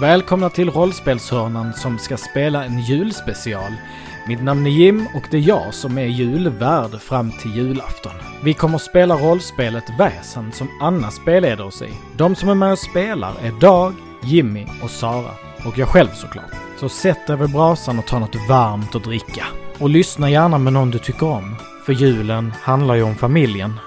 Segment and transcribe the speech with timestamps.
[0.00, 3.72] Välkomna till rollspelshörnan som ska spela en julspecial.
[4.28, 8.12] Mitt namn är Jim och det är jag som är julvärd fram till julafton.
[8.44, 11.90] Vi kommer spela rollspelet Väsen som Anna spelleder oss i.
[12.16, 15.30] De som är med och spelar är Dag, Jimmy och Sara.
[15.66, 16.52] Och jag själv såklart.
[16.80, 19.44] Så sätt dig vid brasan och ta något varmt att dricka.
[19.78, 21.56] Och lyssna gärna med någon du tycker om.
[21.86, 23.80] För julen handlar ju om familjen.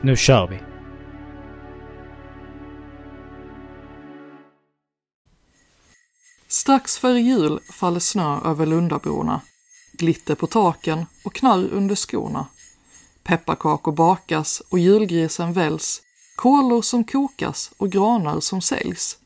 [0.00, 0.65] Nu kör vi!
[6.48, 9.40] Strax före jul faller snö över Lundaborna.
[9.92, 12.46] Glitter på taken och knarr under skorna.
[13.22, 16.02] Pepparkakor bakas och julgrisen väljs.
[16.36, 19.18] Kolor som kokas och granar som säljs.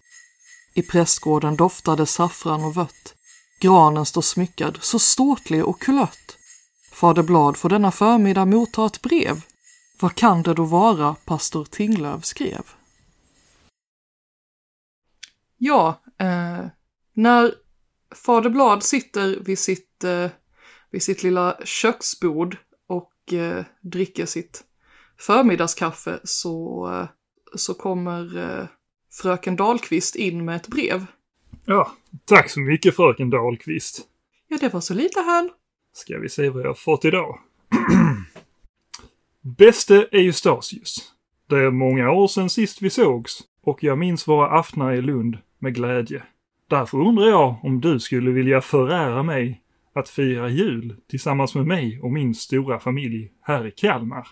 [0.74, 3.14] I prästgården doftar det saffran och vött.
[3.60, 6.36] Granen står smyckad, så ståtlig och kulött.
[6.92, 9.42] Fader Blad får denna förmiddag motta ett brev.
[10.00, 12.62] Vad kan det då vara pastor Tinglöf skrev?
[15.58, 16.66] Ja, eh,
[17.22, 17.54] när
[18.14, 20.30] Fader Blad sitter vid sitt, eh,
[20.90, 24.64] vid sitt lilla köksbord och eh, dricker sitt
[25.18, 27.08] förmiddagskaffe så, eh,
[27.54, 28.66] så kommer eh,
[29.12, 31.06] fröken Dahlqvist in med ett brev.
[31.64, 31.92] Ja,
[32.24, 34.00] tack så mycket fröken Dahlqvist.
[34.48, 35.50] Ja, det var så lite här.
[35.92, 37.38] Ska vi se vad jag fått idag.
[39.58, 41.12] Bäste Eustasius.
[41.48, 45.38] Det är många år sedan sist vi sågs och jag minns våra aftnar i Lund
[45.58, 46.22] med glädje.
[46.70, 49.60] Därför undrar jag om du skulle vilja förära mig
[49.94, 54.28] att fira jul tillsammans med mig och min stora familj här i Kalmar.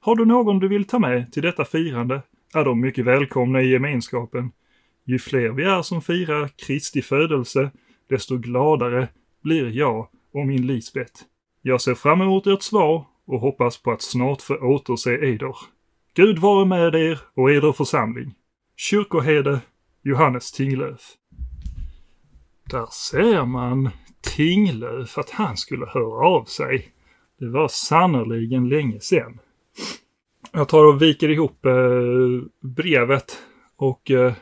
[0.00, 2.22] Har du någon du vill ta med till detta firande
[2.54, 4.50] är de mycket välkomna i gemenskapen.
[5.04, 7.70] Ju fler vi är som firar Kristi födelse,
[8.08, 9.08] desto gladare
[9.42, 11.12] blir jag och min Lisbet.
[11.62, 15.56] Jag ser fram emot ert svar och hoppas på att snart få återse eder.
[16.14, 18.34] Gud vare med er och eder församling.
[18.76, 19.60] Kyrkoherde
[20.02, 21.00] Johannes Tinglöf.
[22.70, 23.90] Där ser man
[24.36, 26.92] Tinglöf att han skulle höra av sig.
[27.38, 29.38] Det var sannerligen länge sedan.
[30.52, 31.72] Jag tar och viker ihop eh,
[32.60, 33.38] brevet
[33.76, 34.32] och eh,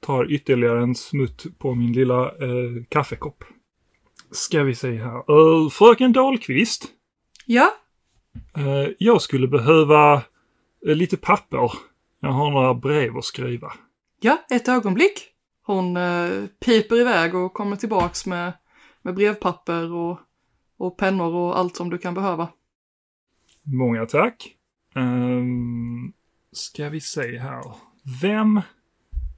[0.00, 3.44] tar ytterligare en smutt på min lilla eh, kaffekopp.
[4.30, 5.30] Ska vi se här.
[5.30, 6.84] Uh, fröken Dahlqvist.
[7.46, 7.74] Ja,
[8.58, 10.22] Uh, jag skulle behöva
[10.86, 11.72] uh, lite papper.
[12.20, 13.72] Jag har några brev att skriva.
[14.20, 15.28] Ja, ett ögonblick.
[15.62, 18.52] Hon eh, piper iväg och kommer tillbaks med,
[19.02, 20.20] med brevpapper och,
[20.78, 22.48] och pennor och allt som du kan behöva.
[23.62, 24.54] Många tack.
[24.94, 26.12] Um,
[26.52, 27.62] ska vi se här.
[28.22, 28.60] Vem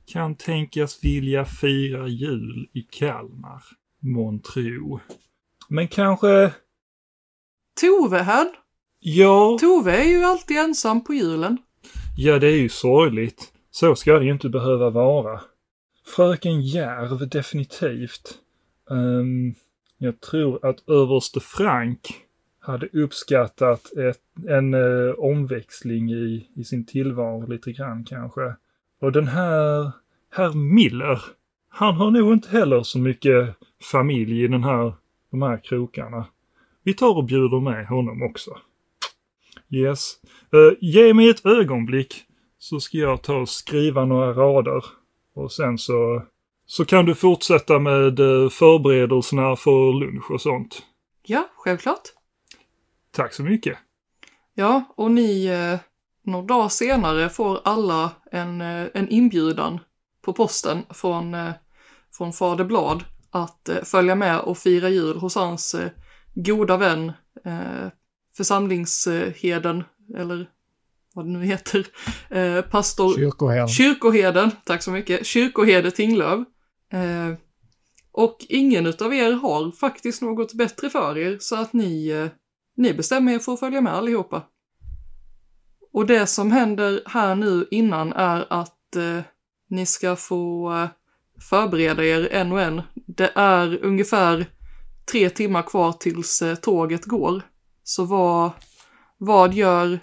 [0.06, 3.62] kan tänkas vilja fira jul i Kalmar?
[4.02, 5.00] Montro.
[5.68, 6.52] Men kanske...
[7.80, 8.48] Tove här.
[8.98, 11.58] Ja, Tove är ju alltid ensam på julen.
[12.16, 13.52] ja det är ju sorgligt.
[13.70, 15.40] Så ska det ju inte behöva vara.
[16.16, 18.38] Fröken Järv definitivt.
[18.90, 19.54] Um,
[19.98, 22.00] jag tror att överste Frank
[22.60, 28.54] hade uppskattat ett, en uh, omväxling i, i sin tillvaro lite grann kanske.
[29.00, 29.92] Och den här
[30.30, 31.22] herr Miller,
[31.68, 33.56] han har nog inte heller så mycket
[33.92, 34.92] familj i den här,
[35.30, 36.26] de här krokarna.
[36.82, 38.50] Vi tar och bjuder med honom också.
[39.70, 40.12] Yes.
[40.54, 42.26] Uh, ge mig ett ögonblick
[42.62, 44.84] så ska jag ta och skriva några rader.
[45.34, 46.22] Och sen så,
[46.66, 50.82] så kan du fortsätta med eh, förberedelserna för lunch och sånt.
[51.22, 52.02] Ja, självklart.
[53.10, 53.78] Tack så mycket.
[54.54, 55.78] Ja, och ni, eh,
[56.22, 59.78] några dagar senare får alla en, eh, en inbjudan
[60.22, 61.52] på posten från, eh,
[62.12, 65.90] från Fader Blad att eh, följa med och fira jul hos hans eh,
[66.34, 67.12] goda vän,
[67.44, 67.88] eh,
[68.36, 69.84] församlingsheden,
[70.16, 70.46] eller
[71.20, 71.86] vad det nu heter,
[72.30, 73.68] eh, pastor Kyrkoherden.
[73.68, 76.40] Kyrkoherden, tack så mycket, Kyrkoherde Tinglöf.
[76.92, 77.34] Eh,
[78.12, 82.26] och ingen utav er har faktiskt något bättre för er så att ni, eh,
[82.76, 84.42] ni bestämmer er för att följa med allihopa.
[85.92, 89.20] Och det som händer här nu innan är att eh,
[89.70, 90.88] ni ska få eh,
[91.50, 92.82] förbereda er en och en.
[92.94, 94.46] Det är ungefär
[95.12, 97.42] tre timmar kvar tills eh, tåget går.
[97.82, 98.50] Så vad,
[99.18, 100.00] vad gör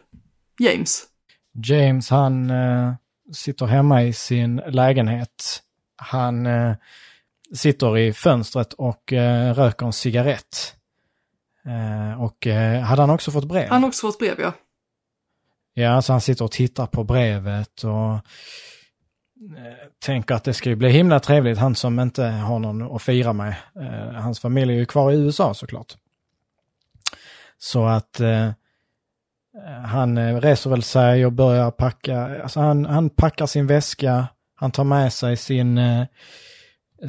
[0.60, 1.04] James?
[1.64, 2.94] James han eh,
[3.34, 5.64] sitter hemma i sin lägenhet.
[5.96, 6.76] Han eh,
[7.56, 10.76] sitter i fönstret och eh, röker en cigarett.
[11.66, 13.70] Eh, och eh, hade han också fått brev?
[13.70, 14.54] Han har också fått brev ja.
[15.74, 18.22] Ja, så han sitter och tittar på brevet och eh,
[20.00, 23.34] tänker att det ska ju bli himla trevligt, han som inte har någon att fira
[23.34, 23.56] med.
[24.16, 25.94] Hans familj är ju kvar i USA såklart.
[27.58, 28.22] Så att
[29.86, 34.72] han eh, reser väl sig och börjar packa, alltså han, han packar sin väska Han
[34.72, 36.06] tar med sig sin, eh,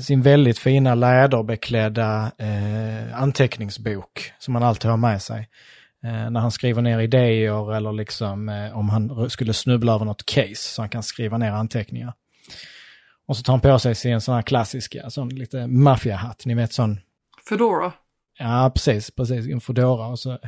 [0.01, 5.49] sin väldigt fina läderbeklädda eh, anteckningsbok som han alltid har med sig.
[6.05, 10.27] Eh, när han skriver ner idéer eller liksom eh, om han skulle snubbla över något
[10.27, 12.13] case så han kan skriva ner anteckningar.
[13.27, 16.73] Och så tar han på sig sin sån här klassiska, sån lite maffiahatt, ni vet
[16.73, 17.01] sån.
[17.49, 17.93] Fedora.
[18.39, 20.39] Ja, precis, precis, en fedora och så,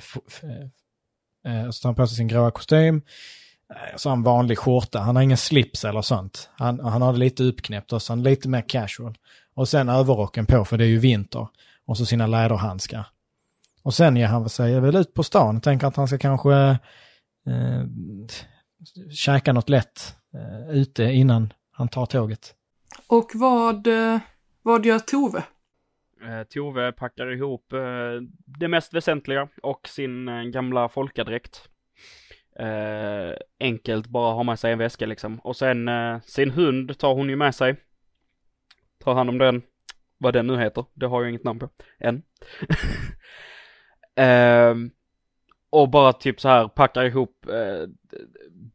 [1.47, 3.03] eh, så tar han på sig sin gråa kostym.
[3.71, 6.51] Eh, så har han vanlig skjorta, han har ingen slips eller sånt.
[6.55, 9.19] Han, han har det lite uppknäppt och sen lite mer casual.
[9.55, 11.49] Och sen överrocken på för det är ju vinter.
[11.87, 13.07] Och så sina läderhandskar.
[13.83, 16.55] Och sen ger han sig väl ut på stan, tänker att han ska kanske
[17.47, 17.85] eh,
[19.11, 22.55] käka något lätt eh, ute innan han tar tåget.
[23.07, 24.19] Och vad, eh,
[24.63, 25.43] vad gör Tove?
[26.31, 31.69] Eh, Tove packar ihop eh, det mest väsentliga och sin eh, gamla folkadräkt.
[32.59, 35.39] Eh, enkelt bara ha med sig en väska liksom.
[35.41, 37.77] Och sen eh, sin hund tar hon ju med sig.
[39.05, 39.63] Tar hand om den.
[40.19, 40.85] Vad den nu heter.
[40.95, 41.69] Det har jag inget namn på.
[41.99, 42.23] Än.
[44.17, 44.91] Ehm,
[45.71, 47.89] och bara typ så här packar ihop eh,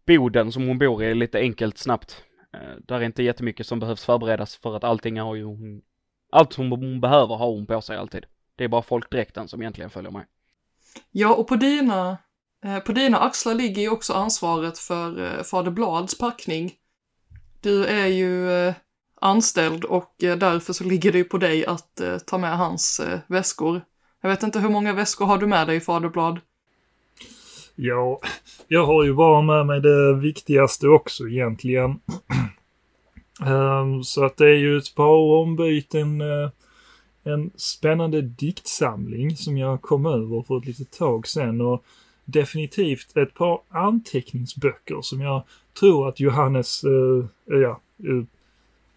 [0.05, 2.23] boden som hon bor i lite enkelt snabbt.
[2.53, 5.81] Eh, där är inte jättemycket som behövs förberedas för att allting har ju hon,
[6.35, 8.25] allt som hon behöver har hon på sig alltid.
[8.55, 10.25] Det är bara folkdräkten som egentligen följer med.
[11.11, 12.17] Ja, och på dina
[12.65, 16.73] Eh, på dina axlar ligger ju också ansvaret för eh, Fader Blads packning.
[17.61, 18.73] Du är ju eh,
[19.21, 23.81] anställd och därför så ligger det ju på dig att ta med hans väskor.
[24.21, 26.39] Jag vet inte hur många väskor har du med dig, Fader Blad?
[27.75, 28.19] Ja,
[28.67, 31.99] jag har ju bara med mig det viktigaste också egentligen.
[33.41, 36.21] Ehm, så att det är ju ett par ombyten,
[37.23, 41.83] en spännande diktsamling som jag kom över för ett litet tag sedan och
[42.25, 45.43] definitivt ett par anteckningsböcker som jag
[45.79, 47.25] tror att Johannes, eh,
[47.59, 48.23] ja, eh,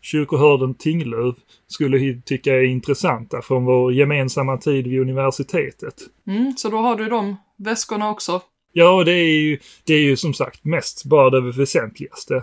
[0.00, 1.36] kyrkohörden Tinglöf
[1.66, 5.94] skulle tycka är intressanta från vår gemensamma tid vid universitetet.
[6.26, 8.42] Mm, så då har du de väskorna också?
[8.72, 12.42] Ja, det är ju, det är ju som sagt mest bara det väsentligaste.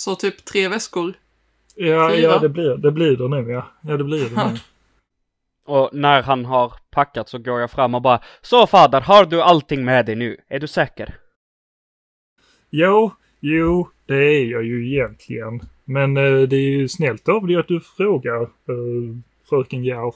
[0.00, 1.12] Så typ tre väskor?
[1.74, 2.20] Ja, Fyra?
[2.20, 3.66] ja det blir det blir det nu ja.
[3.80, 4.58] Ja, det blir det nu.
[5.64, 9.42] Och när han har packat så går jag fram och bara Så fader, har du
[9.42, 10.36] allting med dig nu?
[10.48, 11.14] Är du säker?
[12.70, 15.60] Jo, jo, det är jag ju egentligen.
[15.84, 19.16] Men eh, det är ju snällt av dig att du frågar, eh,
[19.48, 20.14] fröken Järv.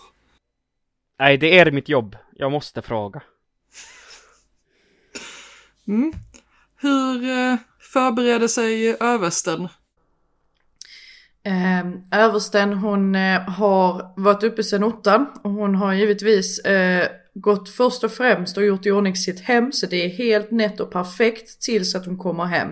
[1.18, 2.16] Nej, det är mitt jobb.
[2.36, 3.22] Jag måste fråga.
[5.86, 6.12] Mm.
[6.76, 7.56] Hur eh,
[7.94, 9.68] förbereder sig översten
[11.46, 17.68] Eh, översten hon eh, har varit uppe sedan åttan och hon har givetvis eh, gått
[17.68, 20.92] först och främst och gjort i ordning sitt hem så det är helt nätt och
[20.92, 22.68] perfekt tills att hon kommer hem.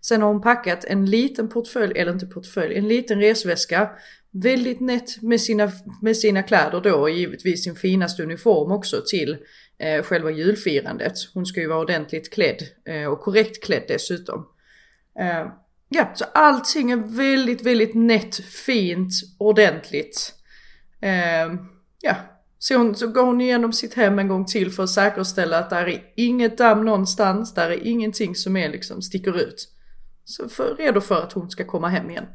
[0.00, 3.90] Sen har hon packat en liten portfölj, eller inte portfölj, en liten resväska.
[4.30, 5.72] Väldigt nätt med sina,
[6.02, 9.36] med sina kläder då och givetvis sin finaste uniform också till
[9.78, 11.12] eh, själva julfirandet.
[11.34, 14.46] Hon ska ju vara ordentligt klädd eh, och korrekt klädd dessutom.
[15.20, 15.46] Eh,
[15.88, 20.34] ja, så allting är väldigt, väldigt nätt, fint, ordentligt.
[21.00, 21.54] Eh,
[22.00, 22.16] ja,
[22.58, 25.70] så, hon, så går hon igenom sitt hem en gång till för att säkerställa att
[25.70, 29.68] där är inget damm någonstans, där är ingenting som är liksom sticker ut.
[30.24, 32.26] Så för, redo för att hon ska komma hem igen.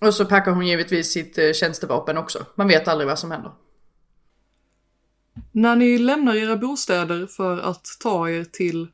[0.00, 2.46] Och så packar hon givetvis sitt eh, tjänstevapen också.
[2.54, 3.52] Man vet aldrig vad som händer.
[5.52, 8.88] När ni lämnar era bostäder för att ta er till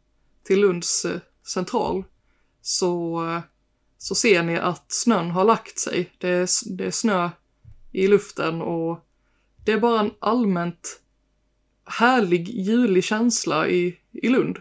[0.46, 2.04] till Lunds eh, central
[2.62, 3.40] så, eh,
[3.98, 6.12] så ser ni att snön har lagt sig.
[6.18, 7.30] Det är, det är snö
[7.92, 9.06] i luften och
[9.64, 11.00] det är bara en allmänt
[11.84, 14.58] härlig julig känsla i, i Lund.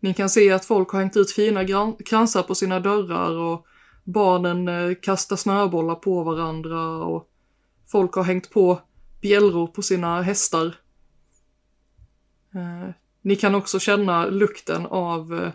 [0.00, 1.66] Ni kan se att folk har hängt ut fina
[2.06, 3.66] kransar på sina dörrar och
[4.04, 7.28] barnen eh, kastar snöbollar på varandra och
[7.86, 8.80] folk har hängt på
[9.20, 10.76] bjällror på sina hästar.
[13.22, 15.52] Ni kan också känna lukten av eh,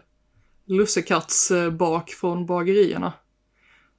[0.65, 3.13] lussekattsbak eh, från bagerierna.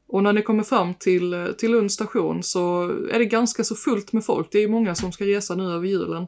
[0.06, 3.76] Och när ni kommer fram till, eh, till Lunds station så är det ganska så
[3.76, 4.48] fullt med folk.
[4.50, 6.26] Det är många som ska resa nu över julen.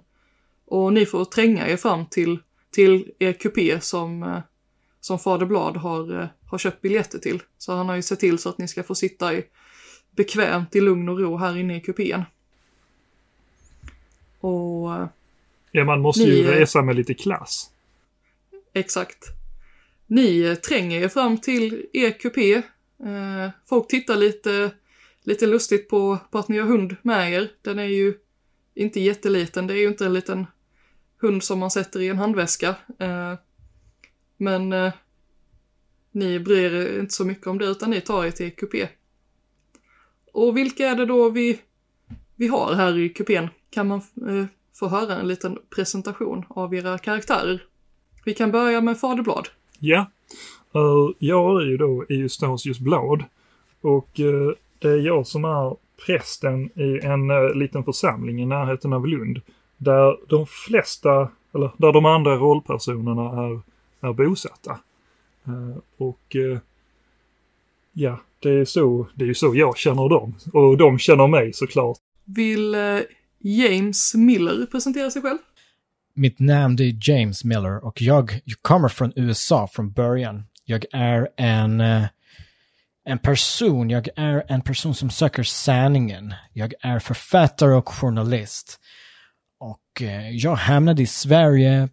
[0.67, 2.39] Och ni får tränga er fram till,
[2.71, 4.41] till er kupé som,
[5.01, 7.43] som Fader Blad har, har köpt biljetter till.
[7.59, 9.45] Så han har ju sett till så att ni ska få sitta i,
[10.17, 12.23] bekvämt i lugn och ro här inne i kupén.
[14.41, 14.91] Och
[15.73, 17.71] Ja, man måste ni, ju resa med lite klass.
[18.73, 19.25] Exakt.
[20.07, 22.55] Ni tränger er fram till er kupé.
[22.55, 24.71] Eh, folk tittar lite,
[25.23, 27.51] lite lustigt på, på att ni har hund med er.
[27.63, 28.15] Den är ju
[28.75, 29.67] inte jätteliten.
[29.67, 30.47] Det är ju inte en liten
[31.21, 32.75] hund som man sätter i en handväska.
[32.99, 33.35] Eh,
[34.37, 34.93] men eh,
[36.13, 38.89] ni bryr er inte så mycket om det utan ni tar er till kupé.
[40.33, 41.61] Och vilka är det då vi,
[42.37, 43.49] vi har här i kupén?
[43.71, 44.45] Kan man eh,
[44.81, 47.63] få höra en liten presentation av era karaktärer?
[48.25, 49.49] Vi kan börja med Faderblad.
[49.79, 50.11] Ja,
[50.77, 53.25] uh, jag är ju då Eustasius Blad
[53.81, 58.93] och uh, det är jag som är prästen i en uh, liten församling i närheten
[58.93, 59.41] av Lund.
[59.77, 63.61] Där de flesta, eller där de andra rollpersonerna är,
[64.09, 64.79] är bosatta.
[65.97, 66.37] Och
[67.93, 70.35] ja, det är, så, det är ju så jag känner dem.
[70.53, 71.99] Och de känner mig såklart.
[72.25, 72.75] Vill
[73.41, 75.39] James Miller presentera sig själv?
[76.15, 80.45] Mitt namn är James Miller och jag, jag kommer från USA från början.
[80.65, 82.05] Jag är en, eh,
[83.05, 86.35] en person, jag är en person som söker sanningen.
[86.53, 88.81] Jag är författare och journalist.
[89.61, 91.89] Och eh, jag hamnade i Sverige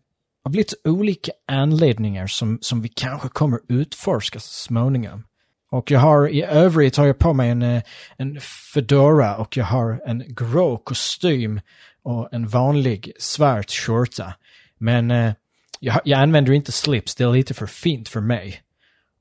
[0.45, 5.23] av lite olika anledningar som, som vi kanske kommer utforska så småningom.
[5.69, 7.83] Och jag har i övrigt har jag på mig en, eh,
[8.17, 8.39] en
[8.73, 11.61] fedora och jag har en grå kostym
[12.03, 14.33] och en vanlig svart skjorta.
[14.77, 15.33] Men eh,
[15.79, 18.63] jag, jag använder inte slips, det är lite för fint för mig.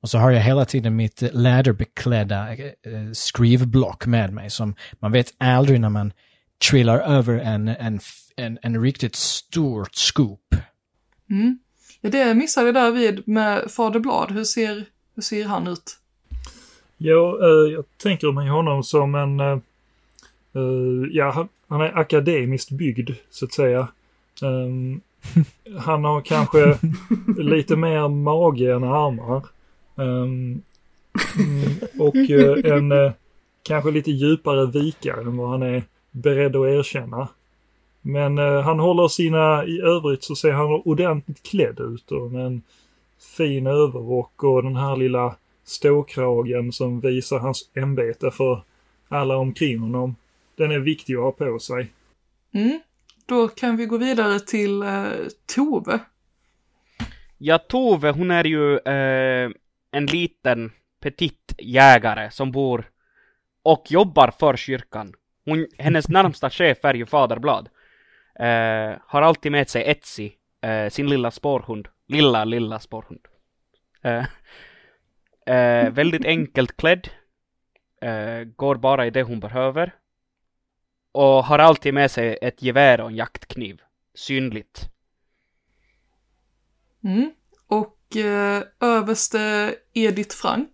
[0.01, 4.75] Och så har jag hela tiden mitt eh, läderbeklädda eh, eh, skrivblock med mig som
[4.99, 6.13] man vet aldrig när man
[6.69, 7.99] trillar över en, en,
[8.35, 10.55] en, en riktigt stort scoop.
[11.29, 11.59] Mm.
[12.01, 14.31] Ja, det missade jag där vid med Fader Blad.
[14.31, 14.85] Hur ser,
[15.15, 15.97] hur ser han ut?
[16.97, 19.39] Ja, uh, jag tänker mig honom som en...
[19.39, 19.59] Uh,
[20.55, 23.87] uh, ja, han, är akademiskt byggd, så att säga.
[24.41, 25.01] Um,
[25.77, 26.77] han har kanske
[27.37, 29.45] lite mer mage än armar.
[29.95, 30.61] Um,
[31.99, 32.15] och
[32.65, 33.13] en
[33.63, 37.27] kanske lite djupare vikare än vad han är beredd att erkänna.
[38.01, 42.45] Men eh, han håller sina, i övrigt så ser han ordentligt klädd ut och med
[42.45, 42.61] en
[43.37, 45.35] fin överrock och den här lilla
[45.67, 48.63] ståkragen som visar hans ämbete för
[49.07, 50.15] alla omkring honom.
[50.55, 51.87] Den är viktig att ha på sig.
[52.53, 52.79] Mm.
[53.25, 55.05] Då kan vi gå vidare till eh,
[55.55, 55.99] Tove.
[57.37, 59.51] Ja, Tove hon är ju eh,
[59.91, 60.71] en liten
[61.01, 62.89] petit jägare som bor
[63.63, 65.13] och jobbar för kyrkan.
[65.45, 67.69] Hon, hennes närmsta chef är ju Faderblad.
[68.39, 70.31] Eh, har alltid med sig Etsy,
[70.61, 71.87] eh, sin lilla spårhund.
[72.07, 73.21] Lilla, lilla spårhund.
[75.47, 77.09] Eh, väldigt enkelt klädd.
[78.01, 79.93] Eh, går bara i det hon behöver.
[81.11, 83.81] Och har alltid med sig ett gevär och en jaktkniv.
[84.15, 84.89] Synligt.
[87.03, 87.31] Mm.
[87.67, 90.71] Och eh, överste Edith Frank.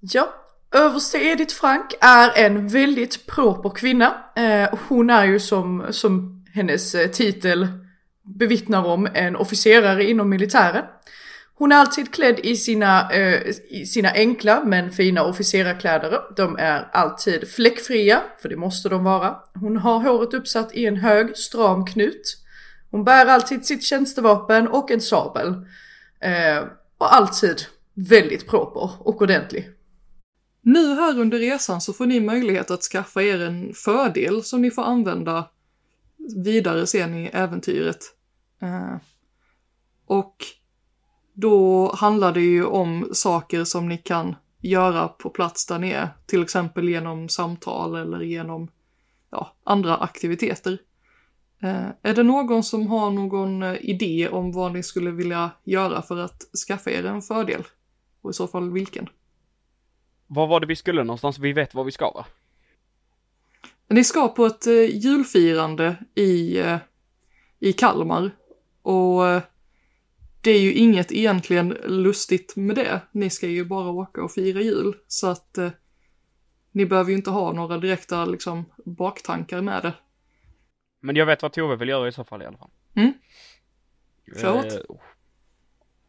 [0.00, 0.34] Ja,
[0.74, 4.24] överste Edith Frank är en väldigt proper kvinna.
[4.36, 7.68] Eh, hon är ju som, som hennes eh, titel
[8.22, 10.84] bevittnar om en officerare inom militären.
[11.56, 16.20] Hon är alltid klädd i sina, eh, i sina enkla men fina officerarkläder.
[16.36, 19.36] De är alltid fläckfria, för det måste de vara.
[19.54, 22.38] Hon har håret uppsatt i en hög, stram knut.
[22.90, 25.48] Hon bär alltid sitt tjänstevapen och en sabel.
[26.20, 26.64] Eh,
[26.98, 27.62] och alltid
[27.94, 29.70] väldigt proper och ordentlig.
[30.62, 34.70] Nu här under resan så får ni möjlighet att skaffa er en fördel som ni
[34.70, 35.48] får använda
[36.44, 37.98] vidare sen i äventyret.
[38.62, 38.96] Eh,
[40.06, 40.36] och
[41.34, 46.08] då handlar det ju om saker som ni kan göra på plats där ni är,
[46.26, 48.68] till exempel genom samtal eller genom
[49.30, 50.78] ja, andra aktiviteter.
[51.62, 56.02] Eh, är det någon som har någon eh, idé om vad ni skulle vilja göra
[56.02, 57.62] för att skaffa er en fördel?
[58.22, 59.08] Och i så fall vilken?
[60.26, 61.38] Vad var det vi skulle någonstans?
[61.38, 62.26] Vi vet var vi ska va?
[63.88, 66.76] Ni ska på ett eh, julfirande i, eh,
[67.58, 68.30] i Kalmar.
[68.82, 69.42] Och eh,
[70.44, 73.00] det är ju inget egentligen lustigt med det.
[73.12, 74.96] Ni ska ju bara åka och fira jul.
[75.06, 75.70] Så att eh,
[76.72, 79.92] ni behöver ju inte ha några direkta liksom baktankar med det.
[81.00, 82.70] Men jag vet vad Tove vill göra i så fall i alla fall.
[82.94, 83.12] Mm.
[84.42, 84.96] Eh,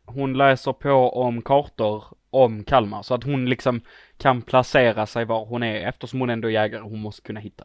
[0.06, 3.82] Hon läser på om kartor om Kalmar så att hon liksom
[4.18, 6.82] kan placera sig var hon är eftersom hon ändå är jägare.
[6.82, 7.64] Hon måste kunna hitta.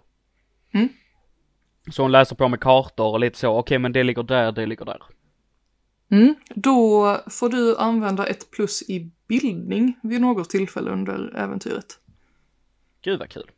[0.75, 0.89] Mm.
[1.91, 3.59] Så hon läser på med kartor och lite så.
[3.59, 5.03] Okej, men det ligger där, det ligger där.
[6.11, 6.35] Mm.
[6.55, 11.99] Då får du använda ett plus i bildning vid något tillfälle under äventyret.
[13.03, 13.51] Gud vad kul.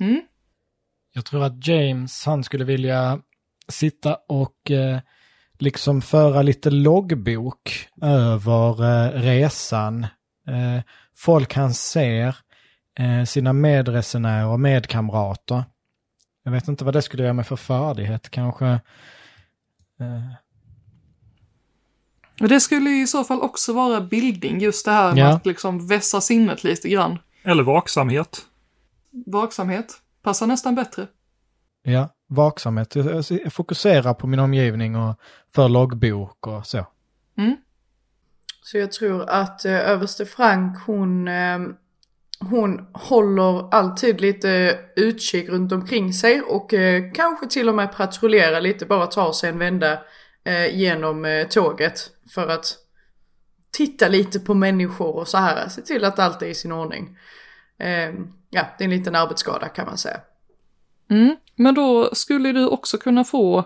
[0.00, 0.22] Mm.
[1.14, 3.20] Jag tror att James, han skulle vilja
[3.68, 4.98] sitta och eh,
[5.58, 10.04] liksom föra lite loggbok över eh, resan.
[10.46, 10.82] Eh,
[11.14, 12.36] folk han ser,
[12.98, 15.64] eh, sina medresenärer och medkamrater.
[16.42, 18.80] Jag vet inte vad det skulle göra med för färdighet, kanske...
[20.00, 20.32] Eh,
[22.40, 25.34] Och det skulle i så fall också vara bildning, just det här med Ja.
[25.36, 27.18] att liksom vässa sinnet lite grann.
[27.42, 28.40] Eller vaksamhet.
[29.26, 31.06] Vaksamhet passar nästan bättre.
[31.82, 32.94] Ja, vaksamhet.
[32.94, 35.14] Jag, jag fokuserar på min omgivning och
[35.54, 36.86] för loggbok och så.
[37.36, 37.56] Mm.
[38.62, 41.58] Så jag tror att eh, överste Frank hon, eh,
[42.40, 47.96] hon håller alltid lite eh, utkik runt omkring sig och eh, kanske till och med
[47.96, 49.98] patrullerar lite, bara tar sig en vända
[50.44, 52.76] eh, genom tåget för att
[53.70, 57.18] titta lite på människor och så här, se till att allt är i sin ordning.
[57.78, 60.20] Ehm, ja, det är en liten arbetsskada kan man säga.
[61.10, 61.36] Mm.
[61.56, 63.64] Men då skulle du också kunna få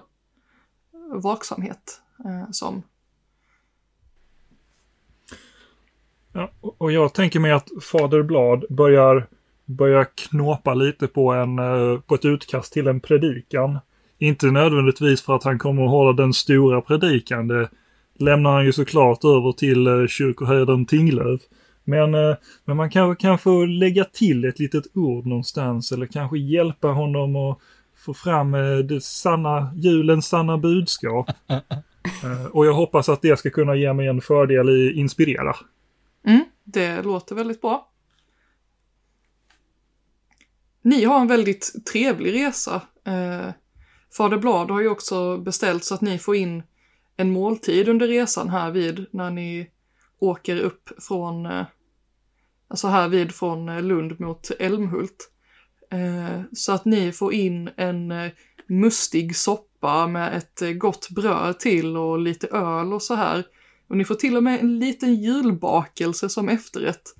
[1.23, 2.01] vaksamhet
[2.53, 2.83] som.
[6.33, 9.27] Ja, och- jag tänker mig att Fader Blad börjar,
[9.65, 13.79] börjar knåpa lite på, en, eh, på ett utkast till en predikan.
[14.19, 17.49] Inte nödvändigtvis för att han kommer att hålla den stora predikan.
[17.49, 17.69] Det
[18.19, 21.41] lämnar han ju såklart över till eh, kyrkoherden Tinglöf.
[21.85, 22.35] Men, eh,
[22.65, 27.37] men man kanske kan få lägga till ett litet ord någonstans eller kanske hjälpa honom
[27.37, 27.59] att
[28.07, 28.53] få fram
[28.89, 31.31] det sanna, julens sanna budskap.
[32.53, 35.57] Och jag hoppas att det ska kunna ge mig en fördel i inspirera.
[36.25, 36.45] Mm.
[36.65, 37.89] Det låter väldigt bra.
[40.83, 42.83] Ni har en väldigt trevlig resa.
[43.05, 43.51] Eh,
[44.17, 46.63] Fader Blad har ju också beställt så att ni får in
[47.17, 49.71] en måltid under resan här vid när ni
[50.19, 51.65] åker upp från, eh,
[52.69, 55.33] alltså här vid från eh, Lund mot Älmhult.
[55.91, 58.33] Eh, så att ni får in en eh,
[58.67, 63.45] mustig soppa med ett eh, gott bröd till och lite öl och så här.
[63.93, 67.15] Och ni får till och med en liten julbakelse som efterrätt.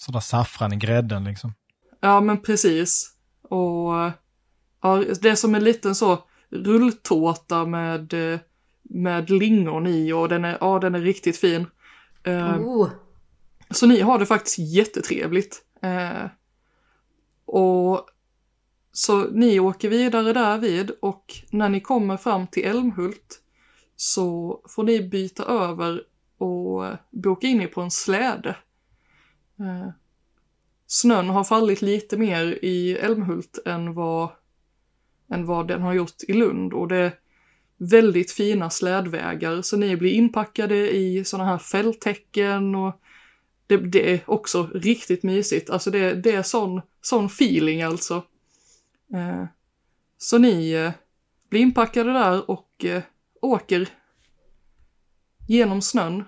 [0.00, 1.52] Sådär saffran i grädden liksom.
[2.00, 3.12] Ja, men precis.
[3.42, 3.92] Och
[4.82, 8.38] ja, det är som en liten så rulltårta med, eh,
[8.82, 11.66] med lingon i och den är, ja, den är riktigt fin.
[12.22, 12.90] Eh, Oh.
[13.70, 15.62] Så ni har det faktiskt jättetrevligt.
[15.82, 16.30] Eh,
[17.44, 18.06] och
[18.92, 23.42] så ni åker vidare därvid och när ni kommer fram till Älmhult
[24.00, 26.02] så får ni byta över
[26.38, 28.56] och boka in er på en släde.
[29.58, 29.90] Eh,
[30.86, 34.28] snön har fallit lite mer i Älmhult än vad,
[35.30, 37.12] än vad den har gjort i Lund och det är
[37.76, 43.00] väldigt fina slädvägar så ni blir inpackade i sådana här fälttäcken och
[43.66, 45.70] det, det är också riktigt mysigt.
[45.70, 48.14] Alltså det, det är sån, sån feeling alltså.
[49.14, 49.44] Eh,
[50.18, 50.92] så ni eh,
[51.48, 53.02] blir inpackade där och eh,
[53.40, 53.88] åker
[55.48, 56.24] genom snön.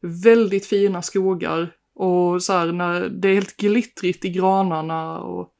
[0.00, 5.54] Väldigt fina skogar och så här när det är helt glittrigt i granarna och,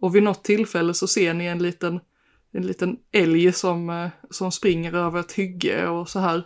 [0.00, 2.00] och vid något tillfälle så ser ni en liten,
[2.52, 6.42] en liten älg som, eh, som springer över ett hygge och så här.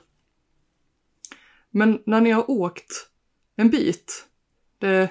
[1.70, 3.08] Men när ni har åkt
[3.56, 4.26] en bit,
[4.78, 5.10] det,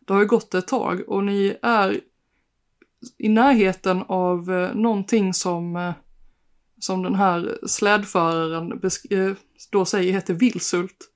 [0.00, 2.00] det har ju gått ett tag och ni är
[3.18, 5.92] i närheten av eh, någonting som, eh,
[6.78, 9.32] som den här slädföraren eh,
[9.70, 11.10] då säger heter Vilsult.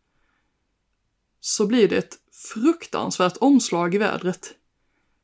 [1.41, 2.19] Så blir det ett
[2.55, 4.55] fruktansvärt omslag i vädret.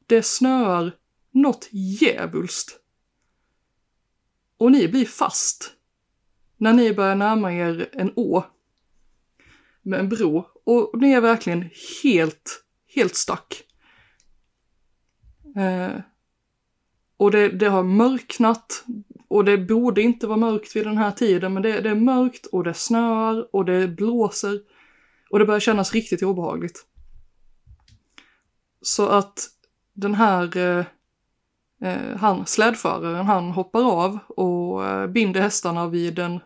[0.07, 0.93] Det snöar
[1.31, 2.79] något djävulskt.
[4.59, 5.73] Och ni blir fast.
[6.57, 8.45] När ni börjar närma er en å
[9.83, 11.71] med en bro och ni är verkligen
[12.03, 13.63] helt, helt stack.
[15.57, 16.01] Eh,
[17.17, 18.85] och det, det har mörknat
[19.29, 22.47] och det borde inte vara mörkt vid den här tiden men det, det är mörkt
[22.47, 24.61] och det snöar och det blåser
[25.31, 26.87] och det börjar kännas riktigt obehagligt.
[28.83, 29.49] Så att
[29.93, 30.85] den här eh,
[31.83, 36.41] eh, han, slädföraren, han hoppar av och eh, binder hästarna vid en,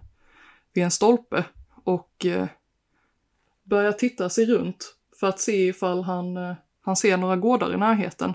[0.72, 1.44] vid en stolpe
[1.84, 2.46] och eh,
[3.62, 7.76] börjar titta sig runt för att se ifall han, eh, han ser några gårdar i
[7.76, 8.34] närheten.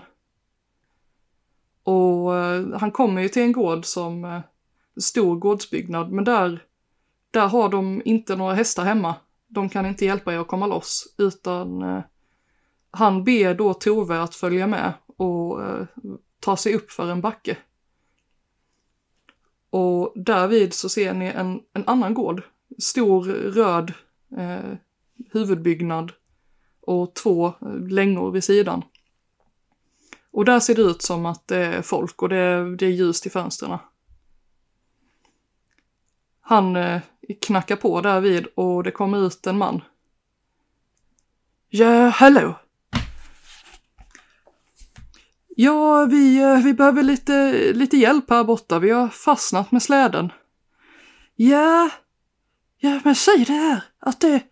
[1.86, 4.40] Och eh, han kommer ju till en gård som eh,
[4.96, 6.62] stor gårdsbyggnad, men där,
[7.30, 9.14] där har de inte några hästar hemma.
[9.48, 12.00] De kan inte hjälpa er att komma loss, utan eh,
[12.90, 15.60] han ber då Tove att följa med och
[16.40, 17.56] ta sig upp för en backe.
[19.70, 22.42] Och därvid så ser ni en, en annan gård.
[22.78, 23.92] Stor röd
[24.36, 24.76] eh,
[25.32, 26.12] huvudbyggnad
[26.80, 27.52] och två
[27.88, 28.82] längor vid sidan.
[30.36, 32.90] Och där ser det ut som att det är folk och det är, det är
[32.90, 33.78] ljust i fönstren.
[36.40, 37.00] Han eh,
[37.40, 39.82] knackar på där vid och det kommer ut en man.
[41.68, 42.58] Ja, hallå!
[45.48, 48.78] Ja, vi, eh, vi behöver lite, lite hjälp här borta.
[48.78, 50.32] Vi har fastnat med släden.
[51.36, 51.90] Ja,
[52.78, 54.42] Ja, men säg det här att det,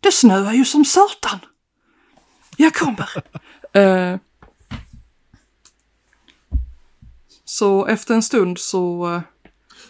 [0.00, 1.38] det snöar ju som satan.
[2.56, 3.10] Jag kommer.
[3.72, 4.18] eh,
[7.58, 9.20] så efter en stund så, eh,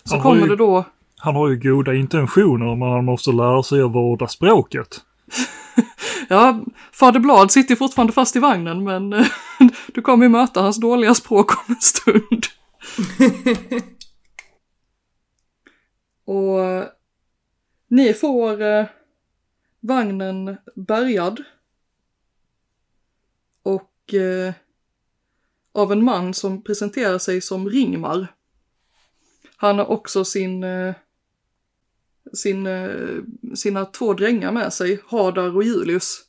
[0.05, 0.85] så Han har kommer ju- det då
[1.17, 5.01] Han har ju goda intentioner men han måste lära sig att vårda språket.
[6.29, 9.27] Ja, Fader Blad sitter fortfarande fast i vagnen men eh,
[9.95, 12.45] du kommer ju möta hans dåliga språk om en stund.
[16.25, 16.85] Och eh,
[17.89, 18.87] ni får eh,
[19.81, 21.45] vagnen bärgad.
[23.63, 24.55] Och eh,
[25.75, 28.27] av en man som presenterar sig som Ringmar.
[29.57, 30.95] Han har också sin, eh,
[32.33, 33.23] sin, eh,
[33.55, 36.21] sina två drängar med sig, Hadar och Julius,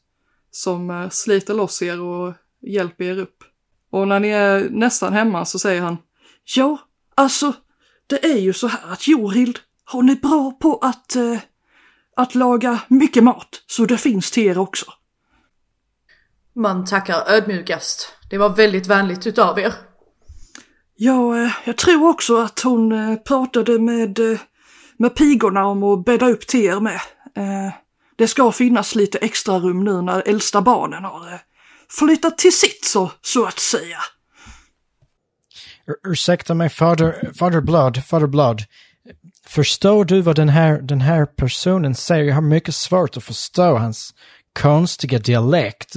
[0.52, 3.44] som eh, sliter loss er och hjälper er upp.
[3.90, 5.98] Och när ni är nästan hemma så säger han
[6.56, 6.78] Ja,
[7.16, 7.54] alltså,
[8.08, 9.60] det är ju så här att Jorhild,
[9.92, 11.40] hon är bra på att, eh,
[12.16, 14.86] att laga mycket mat, så det finns till er också.
[16.56, 18.14] Man tackar ödmjukast.
[18.30, 19.74] Det var väldigt vänligt utav er.
[20.98, 24.40] Ja, eh, jag tror också att hon eh, pratade med, eh,
[24.98, 27.00] med pigorna om att bädda upp till er med.
[28.18, 31.40] Det ska finnas lite extra rum nu när äldsta barnen har
[32.00, 33.98] flyttat till sitt så, så att säga.
[35.88, 38.62] Ur- Ursäkta mig, fader, fader Blood, fader Blood.
[39.48, 42.24] Förstår du vad den här, den här personen säger?
[42.24, 44.14] Jag har mycket svårt att förstå hans
[44.62, 45.96] konstiga dialekt.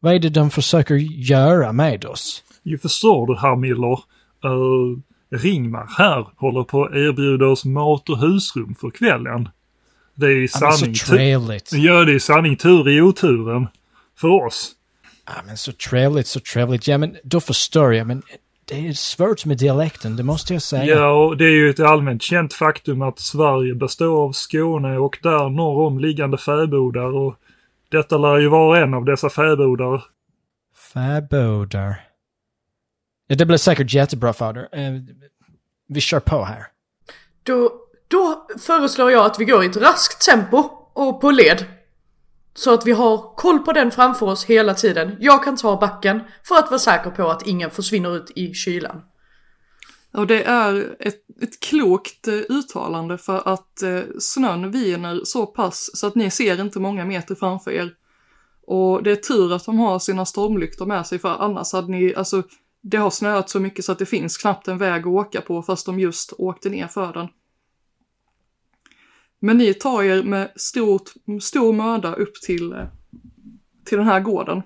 [0.00, 2.44] Vad är det de försöker göra med oss?
[2.62, 4.00] Ju förstår du herr Miller.
[4.44, 4.98] Uh,
[5.30, 9.48] Ringmar här håller på att erbjuda oss mat och husrum för kvällen.
[10.14, 11.16] Det är i Ja, sanning tur.
[11.16, 11.72] trevligt.
[11.72, 13.66] Ja, det är sanning tur i oturen.
[14.20, 14.72] För oss.
[15.26, 16.88] Ja, men så trevligt, så trevligt.
[16.88, 18.22] Ja, men då förstår jag, men
[18.64, 20.84] det är svårt med dialekten, det måste jag säga.
[20.84, 25.18] Ja, och det är ju ett allmänt känt faktum att Sverige består av Skåne och
[25.22, 27.34] där norr om liggande fäbodar och
[27.90, 30.04] detta lär ju vara en av dessa fäbodar.
[30.92, 32.08] Fäbodar.
[33.26, 34.68] Ja, det blir säkert jättebra, fader.
[34.72, 34.92] Eh,
[35.88, 36.66] vi kör på här.
[37.42, 37.72] Då,
[38.08, 40.58] då föreslår jag att vi går i ett raskt tempo
[40.92, 41.64] och på led.
[42.54, 45.16] Så att vi har koll på den framför oss hela tiden.
[45.20, 49.02] Jag kan ta backen för att vara säker på att ingen försvinner ut i kylan.
[50.12, 55.90] Och det är ett, ett klokt eh, uttalande för att eh, snön viner så pass
[55.94, 57.94] så att ni ser inte många meter framför er.
[58.66, 62.14] Och det är tur att de har sina stormlyktor med sig för annars hade ni,
[62.14, 62.42] alltså
[62.80, 65.62] det har snöat så mycket så att det finns knappt en väg att åka på
[65.62, 67.28] fast de just åkte ner för den.
[69.38, 71.10] Men ni tar er med stort,
[71.42, 72.86] stor möda upp till, eh,
[73.84, 74.62] till den här gården.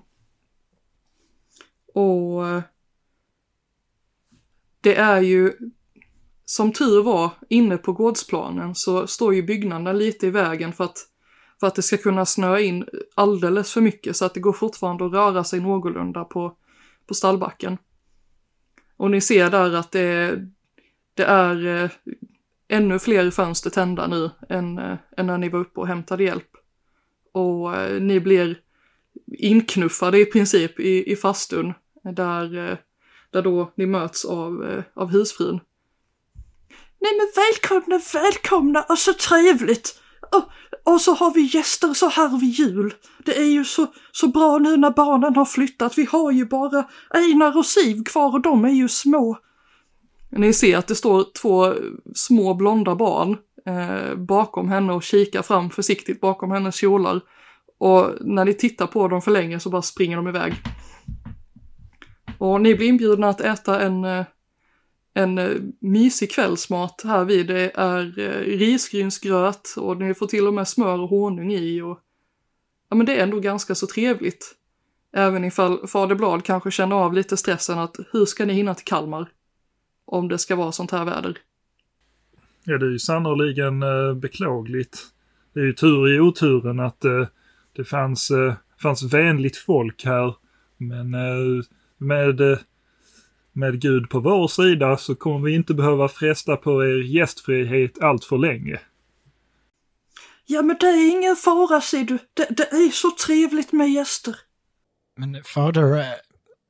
[1.95, 2.63] Och eh,
[4.83, 5.53] det är ju,
[6.45, 10.99] som tur var, inne på gårdsplanen så står ju byggnaderna lite i vägen för att,
[11.61, 15.07] för att det ska kunna snöa in alldeles för mycket så att det går fortfarande
[15.07, 16.57] att röra sig någorlunda på,
[17.07, 17.79] på stallbacken.
[18.97, 20.38] Och ni ser där att det,
[21.14, 21.90] det är eh,
[22.68, 26.51] ännu fler fönster tända nu än, eh, än när ni var uppe och hämtade hjälp.
[27.33, 28.59] Och eh, ni blir
[29.27, 32.77] inknuffade i princip i, i fastun där, eh,
[33.33, 35.61] där då ni möts av, eh, av husfrun.
[37.01, 39.99] Nej men välkomna, välkomna och så trevligt!
[40.33, 40.45] Och,
[40.92, 42.95] och så har vi gäster så här vid jul.
[43.25, 45.99] Det är ju så, så bra nu när barnen har flyttat.
[45.99, 49.38] Vi har ju bara Einar och Siv kvar och de är ju små.
[50.31, 51.75] Ni ser att det står två
[52.14, 57.21] små blonda barn eh, bakom henne och kikar fram försiktigt bakom hennes kjolar.
[57.79, 60.55] Och när ni tittar på dem för länge så bara springer de iväg.
[62.43, 64.25] Och ni blir inbjudna att äta en, eh,
[65.15, 67.47] en eh, mysig kvällsmat här vid.
[67.47, 71.81] Det är eh, risgrynsgröt och ni får till och med smör och honung i.
[71.81, 71.99] Och,
[72.91, 74.55] ja men det är ändå ganska så trevligt.
[75.13, 78.85] Även ifall Fader Blad kanske känner av lite stressen att hur ska ni hinna till
[78.85, 79.29] Kalmar?
[80.05, 81.39] Om det ska vara sånt här väder.
[82.65, 84.99] Ja, det är ju sannoliken eh, beklagligt.
[85.55, 87.27] Det är ju tur i oturen att eh,
[87.73, 90.35] det fanns, eh, fanns vänligt folk här.
[90.79, 91.65] Men eh,
[92.03, 92.59] med, eh,
[93.53, 98.25] med Gud på vår sida så kommer vi inte behöva fresta på er gästfrihet allt
[98.25, 98.81] för länge.
[100.47, 102.19] Ja men det är ingen fara ser du.
[102.35, 104.37] Det, det är så trevligt med gäster.
[105.17, 106.05] Men fader, eh,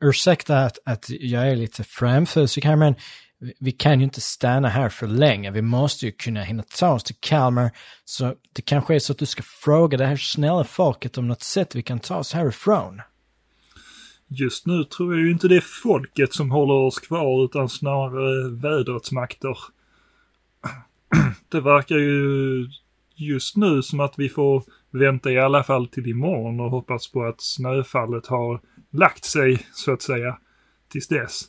[0.05, 2.95] ursäkta att, att jag är lite framfusig här, men
[3.41, 5.51] vi- vi kan ju inte stanna här för länge.
[5.51, 7.71] Vi måste ju kunna hinna ta oss till Kalmar.
[8.05, 11.43] Så det kanske är så att du ska fråga det här snälla folket om något
[11.43, 13.01] sätt vi kan ta oss härifrån.
[14.35, 18.51] Just nu tror jag ju inte det är folket som håller oss kvar utan snarare
[18.51, 19.59] vädrets makter.
[21.49, 22.69] Det verkar ju
[23.15, 27.25] just nu som att vi får vänta i alla fall till imorgon och hoppas på
[27.25, 30.39] att snöfallet har lagt sig, så att säga,
[30.89, 31.45] tills dess.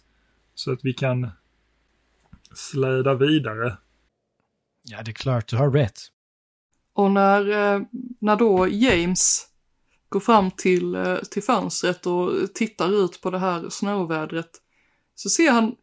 [0.55, 1.29] Så att vi kan
[2.53, 3.77] släda vidare.
[4.83, 5.99] Ja, det är klart du har rätt.
[6.93, 7.81] Och när, eh,
[8.19, 9.52] när då James
[10.13, 14.61] går fram till, eh, till fönstret och tittar ut på det här snövädret
[15.15, 15.75] så ser han,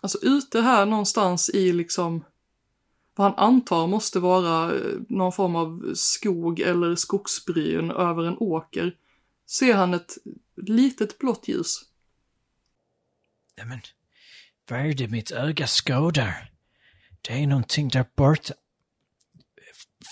[0.00, 2.24] alltså ute här någonstans i liksom
[3.14, 8.96] vad han antar måste vara eh, någon form av skog eller skogsbryn över en åker,
[9.46, 10.18] ser han ett
[10.56, 11.80] litet blått ljus.
[13.56, 13.80] Nej, men
[14.70, 16.50] vad är det mitt öga skådar?
[17.20, 18.54] Det är någonting där borta.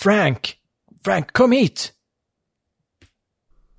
[0.02, 0.56] Frank!
[1.04, 1.94] Frank, kom hit!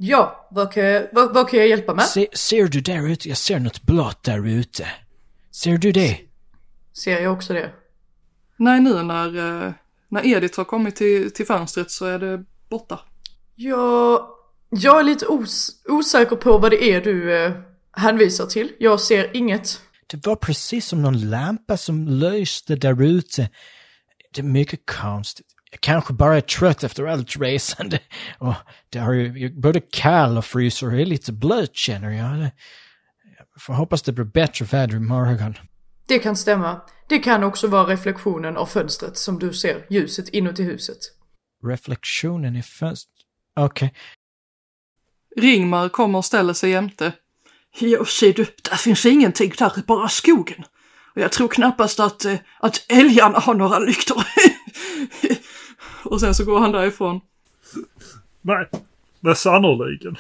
[0.04, 2.06] Ja, vad kan jag, vad, vad kan jag hjälpa med?
[2.06, 3.30] Se, ser du där ute?
[3.30, 4.88] Jag ser något blått där ute.
[5.52, 6.18] Ser du det?
[6.94, 7.72] Ser jag också det?
[8.58, 9.28] Nej, nu när,
[9.66, 9.72] eh,
[10.10, 13.00] när Edith har kommit till, till fönstret så är det borta.
[13.56, 14.28] Jag,
[14.70, 17.52] jag är lite os, osäker på vad det är du eh,
[17.94, 18.72] hänvisar till.
[18.80, 19.82] Jag ser inget.
[20.08, 23.50] Det var precis som någon lampa som lyste där ute.
[24.34, 25.51] Det är mycket konstigt.
[25.72, 28.00] Jag kanske bara är trött efter allt resande.
[28.38, 28.54] Och
[28.90, 32.40] det har ju både kall och fryser och är lite blöt känner jag.
[33.38, 35.56] Jag får hoppas det blir bättre väder imorgon.
[36.08, 36.82] Det kan stämma.
[37.10, 40.98] Det kan också vara reflektionen av fönstret som du ser, ljuset inuti huset.
[41.68, 43.16] Reflektionen i fönstret?
[43.60, 43.94] Okej.
[45.38, 47.14] Ringmar kommer och ställer sig jämte.
[47.80, 50.64] Ja, ser du, där finns ingenting där, bara skogen.
[51.16, 54.24] Och jag tror knappast att, eh, att älgarna har några lyktor.
[56.06, 57.22] och sen så går han därifrån.
[58.42, 58.70] Nej,
[59.20, 60.16] men sannoliken.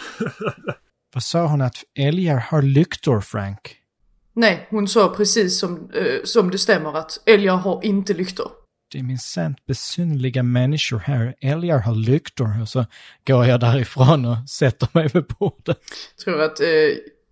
[1.13, 3.75] Vad sa hon att älgar har lyktor, Frank?
[4.33, 8.51] Nej, hon sa precis som, eh, som det stämmer att älgar har inte lyktor.
[8.91, 11.35] Det är minsann besynnerliga människor här.
[11.41, 12.85] Älgar har lyktor och så
[13.27, 15.79] går jag därifrån och sätter mig vid bordet.
[16.23, 16.67] Tror att eh,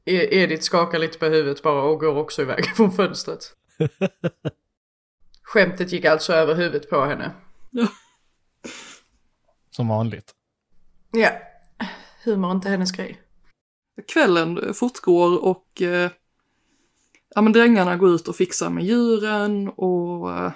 [0.06, 3.40] E- Edith skakar lite på huvudet bara och går också iväg från fönstret.
[5.44, 7.32] Skämtet gick alltså över huvudet på henne.
[9.80, 10.32] Som vanligt.
[11.12, 11.30] Ja,
[12.24, 13.22] humor är inte hennes grej.
[14.08, 16.12] Kvällen fortgår och eh,
[17.36, 20.52] ja, men drängarna går ut och fixar med djuren och eh,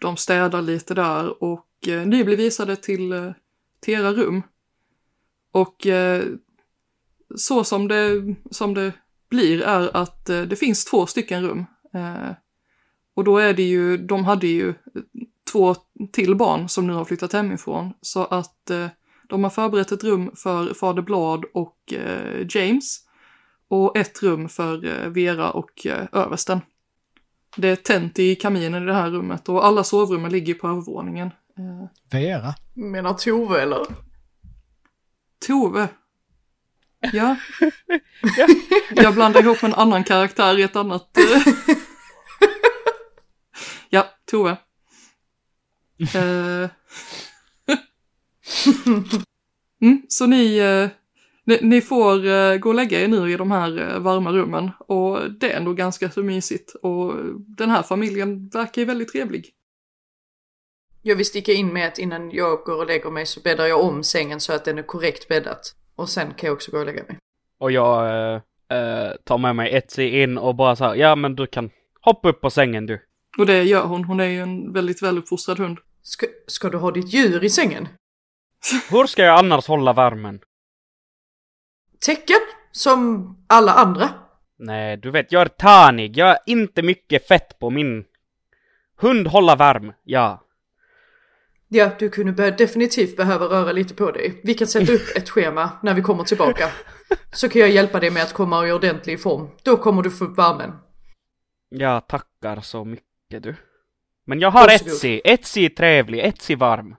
[0.00, 3.32] de städar lite där och eh, ni blir visade till, eh,
[3.80, 4.42] till era rum.
[5.52, 6.24] Och eh,
[7.36, 8.92] så som det, som det
[9.30, 11.64] blir är att eh, det finns två stycken rum.
[11.94, 12.30] Eh,
[13.14, 14.74] och då är det ju, de hade ju
[15.52, 15.74] två
[16.12, 17.92] till barn som nu har flyttat hemifrån.
[18.00, 18.86] Så att eh,
[19.28, 22.98] de har förberett ett rum för Fader Blad och eh, James.
[23.68, 26.60] Och ett rum för eh, Vera och eh, översten.
[27.56, 31.26] Det är tänt i kaminen i det här rummet och alla sovrummen ligger på övervåningen.
[31.58, 32.54] Eh, Vera?
[32.74, 33.86] Menar Tove eller?
[35.46, 35.88] Tove.
[37.12, 37.36] Ja.
[38.90, 41.18] Jag blandar ihop en annan karaktär i ett annat...
[41.18, 41.52] eh.
[43.90, 44.56] ja, Tove.
[45.98, 46.70] Eh.
[49.82, 50.88] Mm, så ni, eh,
[51.44, 54.70] ni, ni får eh, gå och lägga er nu i de här eh, varma rummen
[54.78, 57.14] och det är ändå ganska så mysigt och
[57.56, 59.50] den här familjen verkar ju väldigt trevlig.
[61.02, 63.80] Jag vill sticka in med att innan jag går och lägger mig så bäddar jag
[63.80, 65.74] om sängen så att den är korrekt bäddat.
[65.96, 67.18] Och sen kan jag också gå och lägga mig.
[67.58, 68.42] Och jag
[69.24, 72.40] tar med mig Etsy in och bara så här, ja men du kan hoppa upp
[72.40, 72.98] på sängen du.
[73.38, 75.78] Och det gör hon, hon är ju en väldigt väluppfostrad hund.
[76.02, 77.88] Ska, ska du ha ditt djur i sängen?
[78.90, 80.40] Hur ska jag annars hålla värmen?
[82.06, 82.40] Tecken?
[82.72, 84.08] Som alla andra?
[84.58, 86.16] Nej, du vet, jag är tanig.
[86.16, 88.04] Jag har inte mycket fett på min
[88.96, 90.44] hund hålla värm, ja.
[91.68, 94.40] Ja, du kunde be- definitivt behöva röra lite på dig.
[94.44, 96.68] Vi kan sätta upp ett schema när vi kommer tillbaka.
[97.32, 99.48] Så kan jag hjälpa dig med att komma i ordentlig form.
[99.64, 100.72] Då kommer du få upp värmen.
[101.68, 103.06] Jag tackar så mycket
[103.40, 103.54] du.
[104.24, 104.68] Men jag har.
[104.68, 105.20] Etsy.
[105.24, 106.96] Etsy är trevlig, Etsy varm.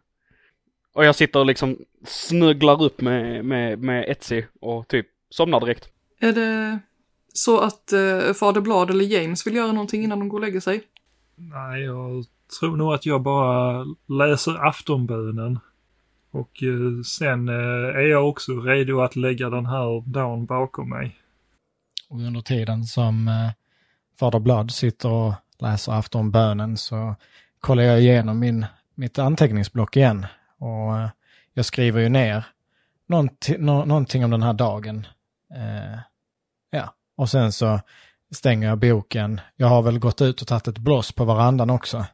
[0.94, 5.90] Och jag sitter och liksom snugglar upp med, med, med Etsy och typ somnar direkt.
[6.20, 6.80] Är det
[7.34, 10.60] så att eh, Fader Blad eller James vill göra någonting innan de går och lägger
[10.60, 10.84] sig?
[11.36, 12.26] Nej, jag
[12.60, 15.60] tror nog att jag bara läser aftonbönen.
[16.32, 17.56] Och eh, sen eh,
[17.96, 21.18] är jag också redo att lägga den här dagen bakom mig.
[22.10, 23.52] Och under tiden som eh,
[24.20, 27.16] Fader Blad sitter och läser aftonbönen så
[27.60, 30.26] kollar jag igenom min, mitt anteckningsblock igen.
[30.58, 31.10] Och eh,
[31.54, 32.46] jag skriver ju ner
[33.08, 35.08] någonting, nå, någonting om den här dagen.
[35.56, 36.00] Eh,
[36.70, 37.80] ja, och sen så
[38.32, 39.42] stänger jag boken.
[39.56, 42.06] Jag har väl gått ut och tagit ett blås på varandan också.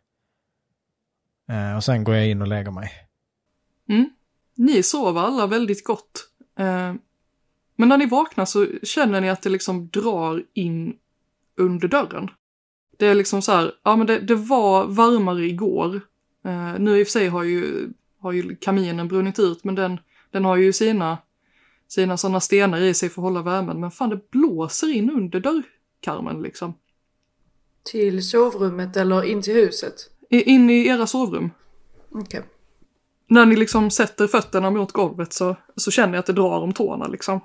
[1.49, 2.91] Eh, och sen går jag in och lägger mig.
[3.89, 4.10] Mm.
[4.56, 6.30] Ni sover alla väldigt gott.
[6.60, 6.93] Eh,
[7.75, 10.97] men när ni vaknar så känner ni att det liksom drar in
[11.58, 12.30] under dörren.
[12.99, 16.01] Det är liksom så här, ja men det, det var varmare igår.
[16.45, 19.99] Eh, nu i och för sig har ju, har ju kaminen brunnit ut, men den,
[20.31, 21.17] den har ju sina,
[21.88, 23.79] sina sådana stenar i sig för att hålla värmen.
[23.79, 26.73] Men fan, det blåser in under dörrkarmen liksom.
[27.83, 29.95] Till sovrummet eller in till huset?
[30.29, 31.51] In i era sovrum.
[32.12, 32.43] Okej.
[33.27, 36.73] När ni liksom sätter fötterna mot golvet så, så känner jag att det drar om
[36.73, 37.39] tårna liksom.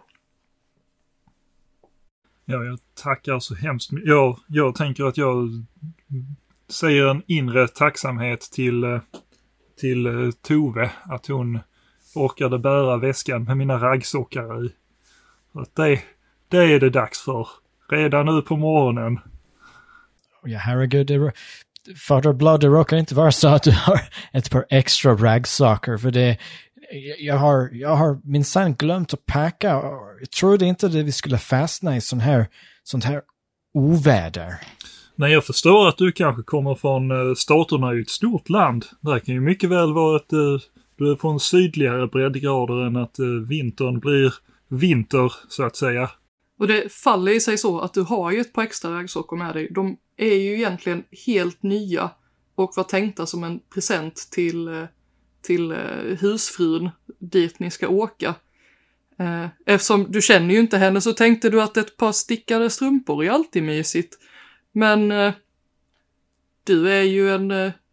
[2.45, 4.09] Ja, jag tackar så hemskt mycket.
[4.09, 5.49] Jag, jag tänker att jag
[6.71, 9.01] säger en inre tacksamhet till, eh,
[9.81, 10.91] till eh, Tove.
[11.05, 11.61] Att hon
[12.15, 14.73] orkade bära väskan med mina raggsockar i.
[15.55, 16.03] Att det,
[16.49, 17.49] det är det dags för.
[17.91, 19.21] Redan nu på morgonen.
[20.43, 21.33] Oh, ja, herregud, det,
[22.09, 24.01] Father Blood, det råkar inte vara så att du har
[24.33, 26.39] ett par extra raggsockor, för det,
[27.19, 31.39] jag har, jag har minsann glömt att packa och jag trodde inte att vi skulle
[31.39, 32.47] fastna i sån här,
[32.83, 33.23] sånt här
[33.75, 34.55] oväder.
[35.17, 38.85] Nej, jag förstår att du kanske kommer från eh, staterna i ett stort land.
[39.01, 40.59] Det kan ju mycket väl vara att eh,
[40.99, 44.35] du är från sydligare breddgrader än att eh, vintern blir
[44.69, 46.11] vinter, så att säga.
[46.59, 49.55] Och det faller i sig så att du har ju ett par extra raggsockor med
[49.55, 49.69] dig.
[49.75, 52.11] De är ju egentligen helt nya
[52.55, 54.85] och var tänkta som en present till, eh,
[55.45, 55.79] till eh,
[56.21, 58.35] husfrun dit ni ska åka.
[59.19, 63.25] Eh, Eftersom du känner ju inte henne så tänkte du att ett par stickade strumpor
[63.25, 64.19] är alltid mysigt.
[64.73, 65.33] Men eh,
[66.65, 67.51] du är ju en,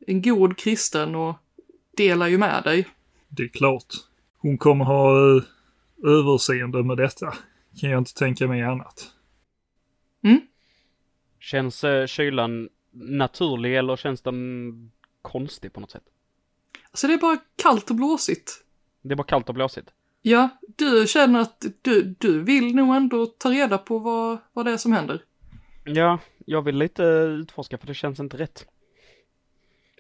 [0.07, 1.35] en god kristen och
[1.97, 2.87] delar ju med dig.
[3.29, 3.93] Det är klart.
[4.37, 5.11] Hon kommer ha
[6.03, 7.33] överseende med detta.
[7.79, 9.11] Kan jag inte tänka mig annat.
[11.41, 16.03] Känns eh, kylan naturlig eller känns den konstig på något sätt?
[16.93, 18.63] Så det är bara kallt och blåsigt.
[19.01, 19.89] Det är bara kallt och blåsigt.
[20.21, 24.71] Ja, du känner att du, du vill nog ändå ta reda på vad, vad det
[24.71, 25.23] är som händer.
[25.85, 28.65] Ja, jag vill lite utforska för det känns inte rätt.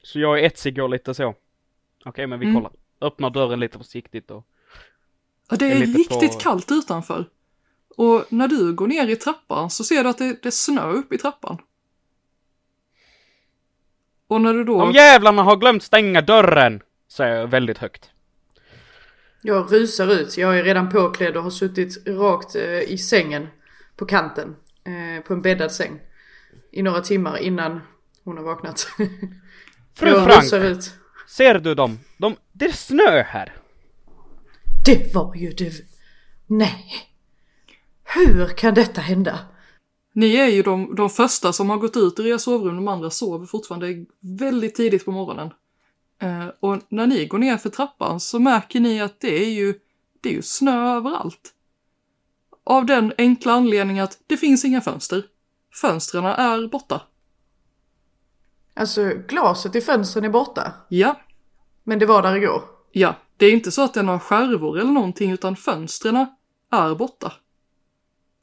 [0.03, 1.35] Så jag och Etsy går lite så.
[2.05, 2.55] Okej, men vi Mm.
[2.55, 2.71] kollar.
[3.01, 4.47] Öppnar dörren lite försiktigt och...
[5.49, 7.25] Ja, det är är riktigt på- kallt utanför.
[7.97, 10.91] Och när du går ner i trappan så ser du att det, det är snö
[10.91, 11.57] upp i trappan.
[14.31, 14.79] Och när du då...
[14.79, 16.81] De jävlarna har glömt stänga dörren!
[17.11, 18.09] Säger jag väldigt högt.
[19.41, 20.37] Jag rusar ut.
[20.37, 23.47] Jag är redan påklädd och har suttit rakt eh, i sängen
[23.95, 24.55] på kanten.
[24.83, 25.99] Eh, på en bäddad säng.
[26.71, 27.81] I några timmar innan
[28.23, 28.79] hon har vaknat.
[29.95, 30.93] Fru jag Frank, rusar ut.
[31.27, 31.99] ser du dem?
[32.17, 33.53] De, det är snö här!
[34.85, 35.71] Det var ju du.
[36.47, 36.85] Nej.
[38.03, 39.39] Hur kan detta hända?
[40.13, 43.09] Ni är ju de, de första som har gått ut ur era sovrum, de andra
[43.09, 45.53] sover fortfarande väldigt tidigt på morgonen.
[46.21, 49.79] Eh, och när ni går ner för trappan så märker ni att det är ju,
[50.21, 51.53] det är ju snö överallt.
[52.63, 55.23] Av den enkla anledningen att det finns inga fönster.
[55.81, 57.01] Fönstren är borta.
[58.73, 60.73] Alltså glaset i fönstren är borta.
[60.89, 61.19] Ja,
[61.83, 62.63] Men det var där igår.
[62.91, 66.25] ja, det är inte så att det är några skärvor eller någonting utan fönstren
[66.71, 67.33] är borta.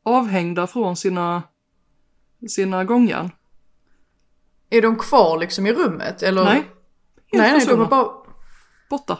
[0.02, 1.42] Avhängda från sina,
[2.48, 3.30] sina gångjärn.
[4.70, 6.22] Är de kvar liksom i rummet?
[6.22, 6.44] Eller?
[6.44, 6.70] Nej,
[7.32, 8.08] nej, nej, de är bara...
[8.90, 9.18] Borta.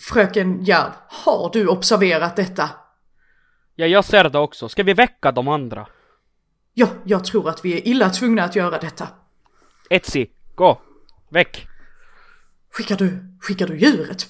[0.00, 2.70] Fröken Järv, har du observerat detta?
[3.74, 4.68] Ja, jag ser det också.
[4.68, 5.86] Ska vi väcka de andra?
[6.74, 9.08] Ja, jag tror att vi är illa tvungna att göra detta.
[9.90, 10.80] Etsy, gå!
[11.28, 11.66] Väck!
[12.70, 14.26] Skickar du, skickar du djuret?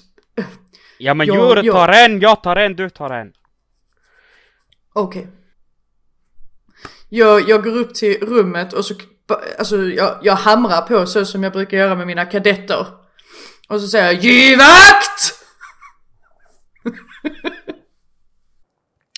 [0.97, 1.73] Ja men Ja, djuret ja.
[1.73, 3.33] tar en, jag tar en, du tar en.
[4.93, 5.27] Okej.
[7.15, 8.93] Jag, jag går upp till rummet och så,
[9.59, 12.87] alltså jag, jag hamrar på så som jag brukar göra med mina kadetter.
[13.67, 15.33] Och så säger jag GIVAKT!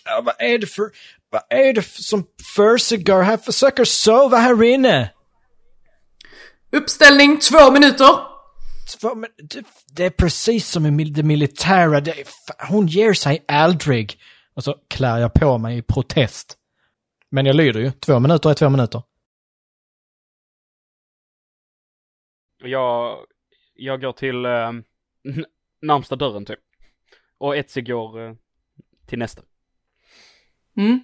[0.06, 0.84] Ja, vad är det för...
[1.30, 3.38] Vad är det för, som försiggår här?
[3.38, 5.12] Försöker sova här inne.
[6.72, 8.10] Uppställning två minuter.
[9.00, 12.02] Två, men det, det är precis som i det militära.
[12.02, 12.14] Det
[12.70, 14.20] hon ger sig aldrig.
[14.56, 16.58] Och så klär jag på mig i protest.
[17.36, 17.92] Men jag lyder ju.
[17.92, 19.04] Två minuter är två minuter.
[22.64, 23.18] Jag,
[23.74, 24.72] jag går till eh,
[25.82, 26.60] närmsta dörren typ.
[27.38, 28.34] Och Etsy går eh,
[29.08, 29.42] till nästa.
[30.78, 31.00] Mm.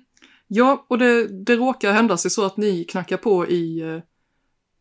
[0.47, 4.01] Ja, och det, det råkar hända sig så att ni knackar på i, eh,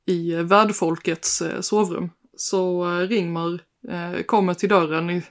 [0.07, 2.11] i värdfolkets eh, sovrum.
[2.37, 5.23] Så eh, Ringmar eh, kommer till dörren i,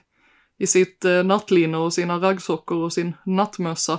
[0.58, 3.98] i sitt eh, nattlinne och sina raggsockor och sin nattmössa.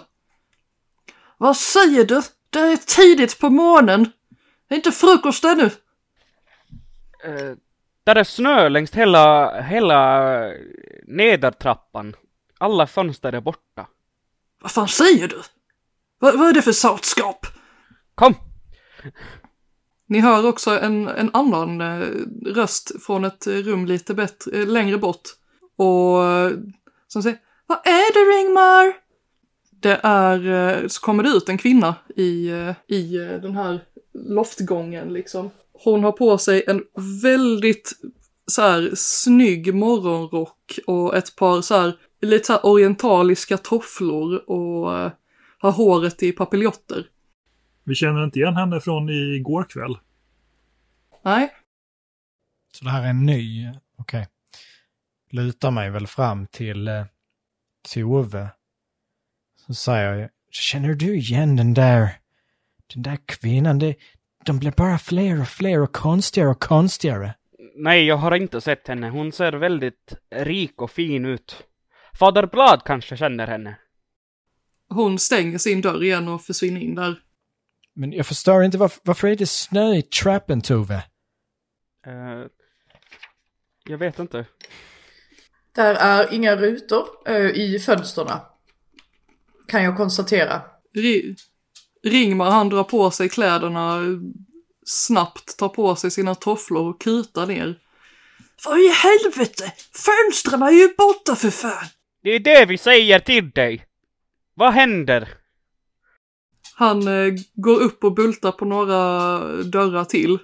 [1.42, 2.22] Vad säger du?
[2.50, 4.12] Det är tidigt på morgonen.
[4.68, 5.70] Det är inte frukost ännu.
[7.24, 7.56] Eh,
[8.04, 10.30] Där är snö längs hela, hela
[11.08, 12.16] nedertrappan.
[12.58, 13.88] Alla fönster är borta.
[14.62, 15.42] Vad fan säger du?
[16.20, 17.46] Vad, vad är det för satskap?
[18.16, 18.36] Kom!
[20.08, 22.08] Ni hör också en, en annan eh,
[22.46, 25.30] röst från ett rum lite bättre, eh, längre bort.
[25.78, 26.52] Och eh,
[27.08, 28.94] som säger Vad är det Ringmar?
[29.82, 30.48] Det är,
[30.82, 33.80] eh, så kommer det ut en kvinna i, eh, i eh, den här
[34.14, 35.50] loftgången liksom.
[35.74, 36.84] Hon har på sig en
[37.24, 37.92] väldigt
[38.48, 45.12] så här snygg morgonrock och ett par så här lite så här orientaliska tofflor och
[45.58, 47.08] har håret i papiljotter.
[47.84, 49.98] Vi känner inte igen henne från igår kväll.
[51.24, 51.54] Nej,
[52.74, 54.28] Så det här är en ny, okej.
[55.32, 57.06] Lutar mig väl fram till, eh,
[57.94, 58.50] till Ove.
[59.68, 62.10] Så säger jag, känner du igen den där,
[62.94, 63.80] den där kvinnan?
[63.80, 63.96] Det,
[64.46, 67.36] de blir bara fler och fler och konstigare och konstigare.
[67.76, 69.10] Nej, jag har inte sett henne.
[69.10, 71.64] Hon ser väldigt rik och fin ut.
[72.20, 73.78] Fader Blad kanske känner henne.
[74.90, 77.16] hon stänger sin dörr igen och försvinner in där.
[77.94, 81.04] Men jag förstår inte varför, varför är det snö i trappen, Tove?
[82.08, 82.46] Eh,
[83.84, 84.46] jag vet inte.
[85.76, 88.51] Där är inga rutor eh, i fönsterna.
[89.72, 90.62] Kan jag konstatera.
[90.96, 91.36] Ri-
[92.04, 94.00] Ringmar han drar på sig kläderna
[94.86, 97.80] snabbt, tar på sig sina tofflor och kutar ner.
[98.66, 99.74] Vad i helvete!
[99.94, 101.86] Fönstren är ju borta för fan!
[102.24, 103.86] Det är det vi säger till dig!
[104.54, 105.30] Vad händer?
[106.76, 110.40] Han eh, går upp och bultar på några dörrar till.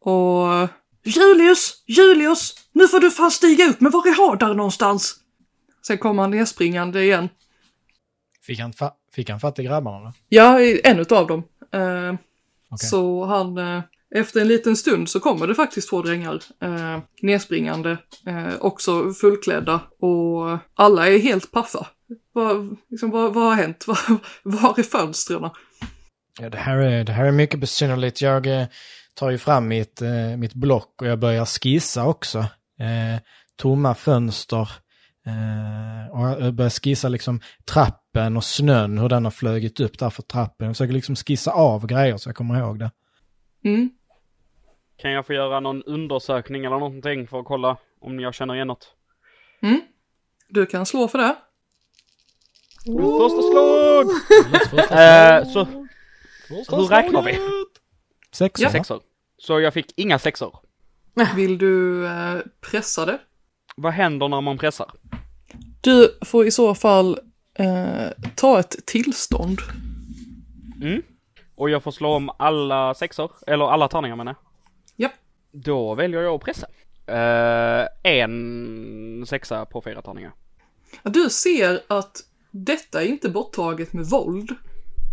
[0.00, 0.68] Och...
[1.04, 1.84] Julius!
[1.86, 2.54] Julius!
[2.72, 5.16] Nu får du fan stiga upp, men var är Hadar någonstans?
[5.86, 7.28] Sen kommer han nerspringande igen.
[8.46, 10.12] Fick han, fa- fick han fatt i grabbarna då?
[10.28, 11.42] Ja, en utav dem.
[11.74, 12.14] Eh,
[12.70, 12.88] Okej.
[12.88, 13.82] Så han, eh,
[14.14, 17.90] efter en liten stund så kommer det faktiskt två drängar eh, nerspringande,
[18.26, 21.86] eh, också fullklädda och alla är helt paffa.
[22.32, 23.84] Vad, liksom, vad, vad har hänt?
[23.88, 23.98] Var,
[24.42, 25.50] var är fönstren?
[26.40, 28.22] Ja, det här är, det här är mycket besynnerligt.
[28.22, 28.66] Jag eh,
[29.14, 32.44] tar ju fram mitt, eh, mitt block och jag börjar skissa också.
[33.56, 34.68] Tomma fönster.
[35.26, 40.10] Eh, och jag börjar skissa liksom trappen och snön, hur den har flugit upp där
[40.10, 40.66] för trappen.
[40.66, 42.90] Jag försöker liksom skissa av grejer så jag kommer ihåg det.
[43.64, 43.90] Mm.
[44.96, 48.66] Kan jag få göra någon undersökning eller någonting för att kolla om jag känner igen
[48.66, 48.94] något?
[49.62, 49.80] Mm.
[50.48, 51.36] Du kan slå för det.
[53.18, 54.06] Första slag!
[54.76, 55.64] Eh, så
[56.76, 57.38] hur räknar vi?
[58.32, 58.70] Sex, Ja.
[58.70, 59.00] Sexor.
[59.38, 60.58] Så jag fick inga sexor.
[61.36, 62.38] Vill du eh,
[62.70, 63.18] pressa det?
[63.78, 64.92] Vad händer när man pressar?
[65.80, 67.18] Du får i så fall
[67.54, 69.58] eh, ta ett tillstånd.
[70.82, 71.02] Mm.
[71.54, 75.04] Och jag får slå om alla sexor, eller alla tärningar menar jag.
[75.04, 75.12] Japp.
[75.52, 76.66] Då väljer jag att pressa.
[77.06, 80.32] Eh, en sexa på fyra tärningar.
[81.02, 82.16] Du ser att
[82.50, 84.54] detta är inte borttaget med våld.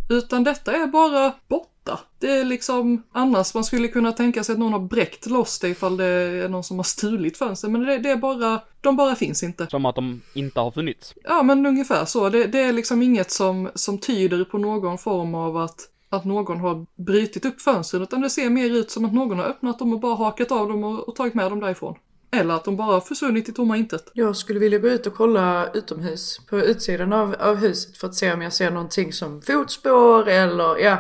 [0.10, 1.73] Utan detta är bara borta.
[2.20, 5.70] Det är liksom, annars man skulle kunna tänka sig att någon har bräckt loss det
[5.70, 7.70] ifall det är någon som har stulit fönster.
[7.70, 9.68] Men det, det är bara, de bara finns inte.
[9.68, 11.14] Som att de inte har funnits.
[11.24, 12.30] Ja men ungefär så.
[12.30, 15.80] Det, det är liksom inget som, som tyder på någon form av att,
[16.10, 18.02] att någon har brutit upp fönstren.
[18.02, 20.68] Utan det ser mer ut som att någon har öppnat dem och bara hakat av
[20.68, 21.96] dem och, och tagit med dem därifrån.
[22.32, 24.12] Eller att de bara har försvunnit i tomma intet.
[24.14, 28.16] Jag skulle vilja gå ut och kolla utomhus på utsidan av, av huset för att
[28.16, 30.98] se om jag ser någonting som fotspår eller ja,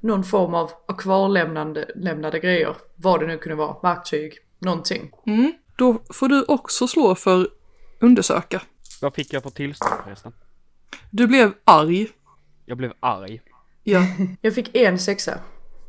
[0.00, 2.76] någon form av, av kvarlämnande lämnade grejer.
[2.96, 5.10] Vad det nu kunde vara, verktyg, någonting.
[5.26, 5.52] Mm.
[5.76, 7.48] Då får du också slå för
[8.00, 8.62] undersöka.
[9.02, 10.32] Vad fick jag för tillstånd förresten?
[11.10, 12.08] Du blev arg.
[12.64, 13.40] Jag blev arg.
[13.82, 14.00] Ja.
[14.40, 15.38] Jag fick en sexa.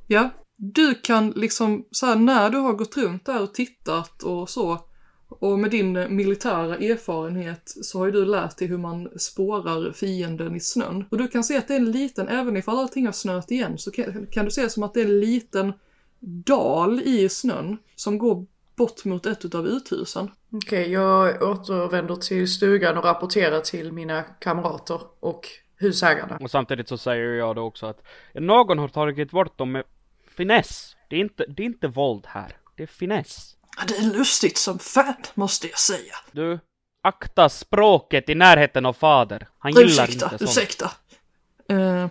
[0.07, 0.29] Ja.
[0.57, 4.79] Du kan liksom, så här, när du har gått runt där och tittat och så,
[5.39, 10.55] och med din militära erfarenhet så har ju du lärt dig hur man spårar fienden
[10.55, 11.05] i snön.
[11.11, 13.77] Och du kan se att det är en liten, även ifall allting har snöat igen,
[13.77, 15.73] så kan, kan du se som att det är en liten
[16.19, 20.31] dal i snön som går bort mot ett utav uthusen.
[20.51, 26.37] Okej, jag återvänder till stugan och rapporterar till mina kamrater och husägarna.
[26.41, 28.01] Och samtidigt så säger jag då också att
[28.33, 29.83] någon har tagit bort dem med
[30.27, 30.95] finess.
[31.09, 32.57] Det är inte, det är inte våld här.
[32.75, 33.54] Det är finess.
[33.77, 36.15] Ja, Det är lustigt som fan, måste jag säga.
[36.31, 36.59] Du,
[37.03, 39.47] akta språket i närheten av fader.
[39.59, 40.41] Han gillar Ursäkta, inte sånt.
[40.41, 40.91] ursäkta.
[41.69, 42.07] Eh,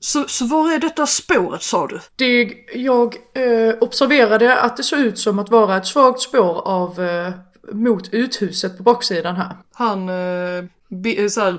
[0.00, 2.00] så, så var är detta spåret sa du?
[2.16, 7.00] Det, jag eh, observerade att det såg ut som att vara ett svagt spår av
[7.00, 7.32] eh,
[7.72, 9.56] mot uthuset på baksidan här.
[9.72, 11.58] Han eh, be, så här,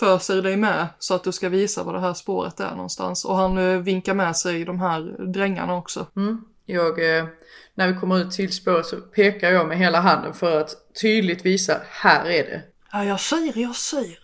[0.00, 3.24] föser dig med så att du ska visa var det här spåret är någonstans.
[3.24, 5.00] Och han eh, vinkar med sig de här
[5.32, 6.06] drängarna också.
[6.16, 6.44] Mm.
[6.66, 7.24] Jag, eh,
[7.74, 11.46] när vi kommer ut till spåret så pekar jag med hela handen för att tydligt
[11.46, 12.62] visa, här är det.
[12.92, 14.18] Ja, jag ser, jag ser.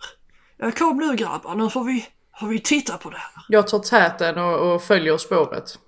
[0.57, 2.07] Ja, kom nu grabbar, nu får vi,
[2.39, 3.43] får vi titta på det här.
[3.49, 5.79] Jag tar täten och, och följer spåret.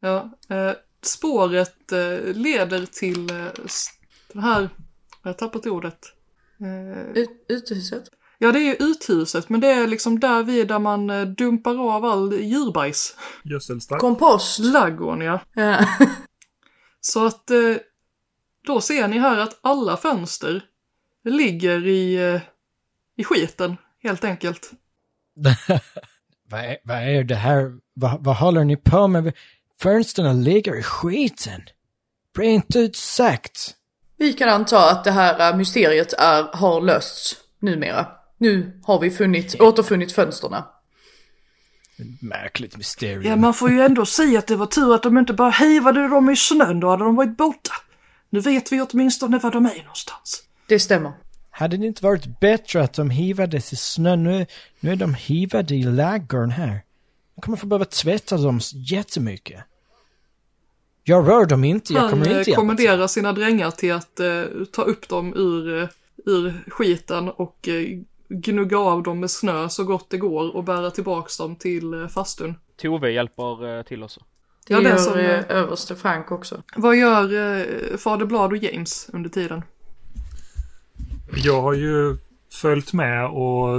[0.00, 0.72] Ja, eh,
[1.02, 3.46] spåret eh, leder till eh,
[4.32, 4.68] det här,
[5.22, 5.98] jag har tappat ordet.
[6.60, 8.04] Eh, Ut, utehuset?
[8.38, 11.94] Ja, det är ju uthuset, men det är liksom där vi där man eh, dumpar
[11.96, 13.16] av all djurbajs.
[13.44, 14.00] Gödselstack.
[14.00, 14.58] Kompost!
[14.58, 15.40] Laggården, ja.
[15.54, 15.86] Ja.
[17.00, 17.76] Så att eh,
[18.66, 20.64] då ser ni här att alla fönster
[21.24, 22.40] ligger i, eh,
[23.16, 24.70] i skiten, helt enkelt.
[26.50, 27.72] vad, är, vad är det här?
[27.94, 29.32] Vad, vad håller ni på med?
[29.80, 31.60] Fönstren ligger i skiten.
[32.38, 33.74] Rent ut sagt.
[34.16, 38.06] Vi kan anta att det här mysteriet är, har lösts numera.
[38.38, 40.64] Nu har vi funnit, återfunnit fönsterna.
[42.20, 43.22] Märkligt mysterium.
[43.22, 46.08] Ja, man får ju ändå säga att det var tur att de inte bara hivade
[46.08, 47.72] dem i snön, då hade de varit borta.
[48.30, 50.42] Nu vet vi åtminstone var de är någonstans.
[50.66, 51.12] Det stämmer.
[51.50, 54.24] Hade det inte varit bättre att de hivades i snön?
[54.24, 54.46] Nu,
[54.80, 56.80] nu är de hivade i ladugården här.
[57.34, 59.64] Jag kommer få behöva tvätta dem jättemycket.
[61.04, 64.20] Jag rör dem inte, jag Han kommer eh, inte hjälpa kommenderar sina drängar till att
[64.20, 65.88] eh, ta upp dem ur, eh,
[66.26, 67.98] ur skiten och eh,
[68.28, 72.08] gnugga av dem med snö så gott det går och bära tillbaks dem till eh,
[72.08, 72.54] fastun.
[72.76, 74.20] Tove hjälper eh, till också.
[74.66, 76.62] Det Ja, gör som, eh, överste Frank också.
[76.76, 79.62] Vad gör eh, Fader Blad och James under tiden?
[81.44, 82.16] Jag har ju
[82.52, 83.78] följt med och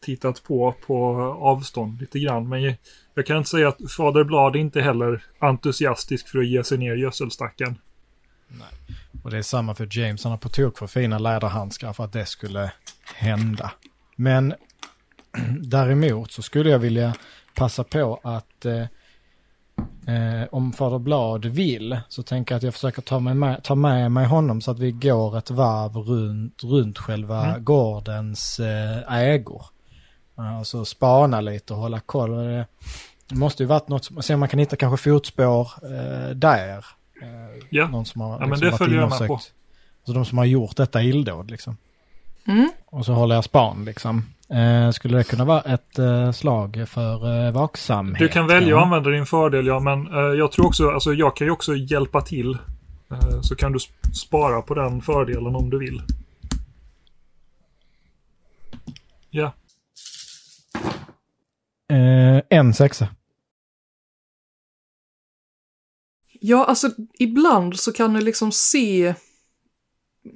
[0.00, 0.96] tittat på på
[1.40, 2.48] avstånd lite grann.
[2.48, 2.62] Men
[3.14, 6.96] jag, kan inte säga att Fader Blad inte heller entusiastisk för att ge sig ner
[6.96, 7.78] i gödselstacken.
[9.22, 10.24] Och det är samma för James.
[10.24, 12.72] Han har på tok för fina läderhandskar för att det skulle
[13.14, 13.70] hända.
[14.16, 14.54] Men
[15.60, 17.14] däremot så skulle jag vilja
[17.54, 18.82] passa på att eh,
[20.14, 24.12] eh, om Fader Blad vill så tänker jag att jag försöker ta med, ta med
[24.12, 27.64] mig honom så att vi går ett varv runt, runt själva Mm.
[27.64, 29.62] gårdens eh, ägor.
[30.36, 32.30] Alltså spana lite och hålla koll.
[33.28, 36.84] Det måste ju varit något, se om man kan hitta kanske fotspår eh, där.
[37.24, 37.88] Eh, Ja.
[37.88, 39.38] någon som har Ja, men liksom det varit följer jag med på.
[39.38, 39.52] sökt.
[40.06, 41.76] Så de som har gjort detta illdåd liksom.
[42.46, 42.70] Mm.
[42.86, 44.22] Och så håller jag span liksom.
[44.48, 48.18] Eh, skulle det kunna vara ett eh, slag för eh, vaksamhet?
[48.18, 48.82] Du kan välja att ja.
[48.84, 52.20] använda din fördel, ja, men eh, jag tror också, alltså jag kan ju också hjälpa
[52.20, 52.58] till.
[53.10, 56.02] Eh, så kan du sp- spara på den fördelen om du vill.
[59.30, 59.52] Ja,
[61.88, 63.08] Eh, en sexa.
[66.46, 69.14] Ja, alltså ibland så kan du liksom se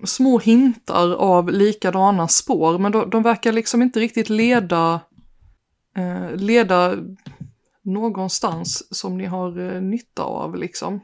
[0.04, 5.00] små hintar av likadana spår, men de, de verkar liksom inte riktigt leda,
[5.96, 6.96] eh, leda
[7.82, 11.00] någonstans som ni har eh, nytta av liksom.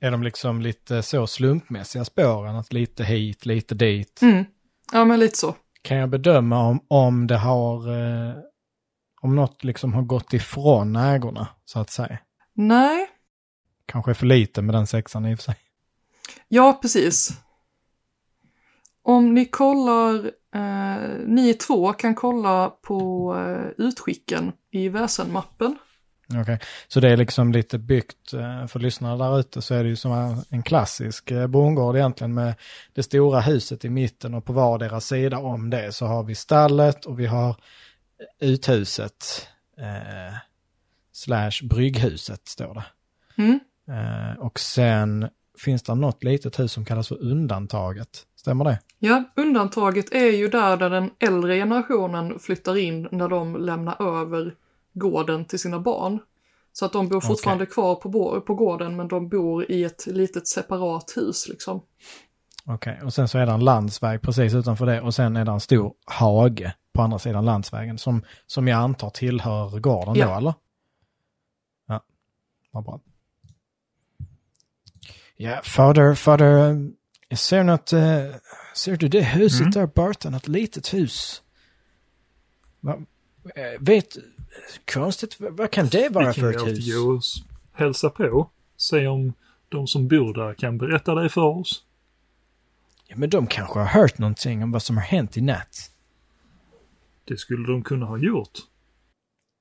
[0.00, 2.56] Är de liksom lite så slumpmässiga spåren?
[2.56, 4.22] Att lite hit, lite dit.
[4.22, 4.44] Mm.
[4.92, 5.54] Ja, men lite så.
[5.82, 7.90] Kan jag bedöma om, om det har...
[7.90, 8.34] Eh,
[9.22, 12.18] om något liksom har gått ifrån ägorna, så att säga.
[12.54, 13.08] Nej,
[13.86, 15.56] Kanske är för lite med den sexan i och för sig.
[16.48, 17.30] ja precis.
[19.02, 20.24] Om ni kollar,
[20.54, 25.78] eh, ni två kan kolla på eh, utskicken i väsenmappen.
[26.40, 26.58] Okej,
[26.88, 29.96] så det är liksom lite byggt, eh, för lyssnarna där ute så är det ju
[29.96, 32.54] som en- klassisk eh, bondgård egentligen med
[32.92, 37.04] det stora huset i mitten och på vardera sida om det så har vi stallet
[37.04, 37.56] och vi har
[38.40, 40.34] uthuset eh,
[41.12, 42.84] slash brygghuset står det.
[43.42, 43.60] Mm.
[43.92, 45.28] Eh, och sen
[45.58, 48.26] finns det något litet hus som kallas för undantaget.
[48.36, 48.78] Stämmer det?
[48.98, 54.54] Ja, undantaget är ju där, där den äldre generationen flyttar in när de lämnar över
[54.92, 56.18] gården till sina barn.
[56.72, 60.48] Så att de bor fortfarande kvar på, på gården men de bor i ett litet
[60.48, 61.82] separat hus liksom.
[62.66, 65.50] Okej, och sen så är det en landsväg precis utanför det och sen är det
[65.52, 70.26] en stor hage på andra sidan landsvägen som, som jag antar tillhör gården Ja.
[70.26, 70.54] då, eller?
[71.86, 72.00] Ja,
[72.70, 73.00] vad bra.
[75.42, 76.76] Ja, fader, fader,
[77.28, 78.34] jag ser något, eh,
[78.74, 79.70] ser du det huset Mm.
[79.70, 81.42] där borta, något litet hus?
[82.80, 82.92] Va,
[83.54, 84.16] eh, vet,
[84.92, 86.78] konstigt, vad, vad kan det vara vi för kan ett ju hus?
[86.78, 87.34] alltid gå och s-
[87.72, 88.50] hälsa på.
[88.76, 89.32] Se om
[89.68, 91.84] de som bor där kan berätta det för oss.
[93.06, 95.90] Ja, men de kanske har hört någonting om vad som har hänt i natt.
[97.24, 98.58] Det skulle de kunna ha gjort.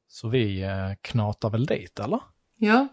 [0.08, 2.20] Så vi eh, knatar väl dit, eller?
[2.58, 2.88] Ja.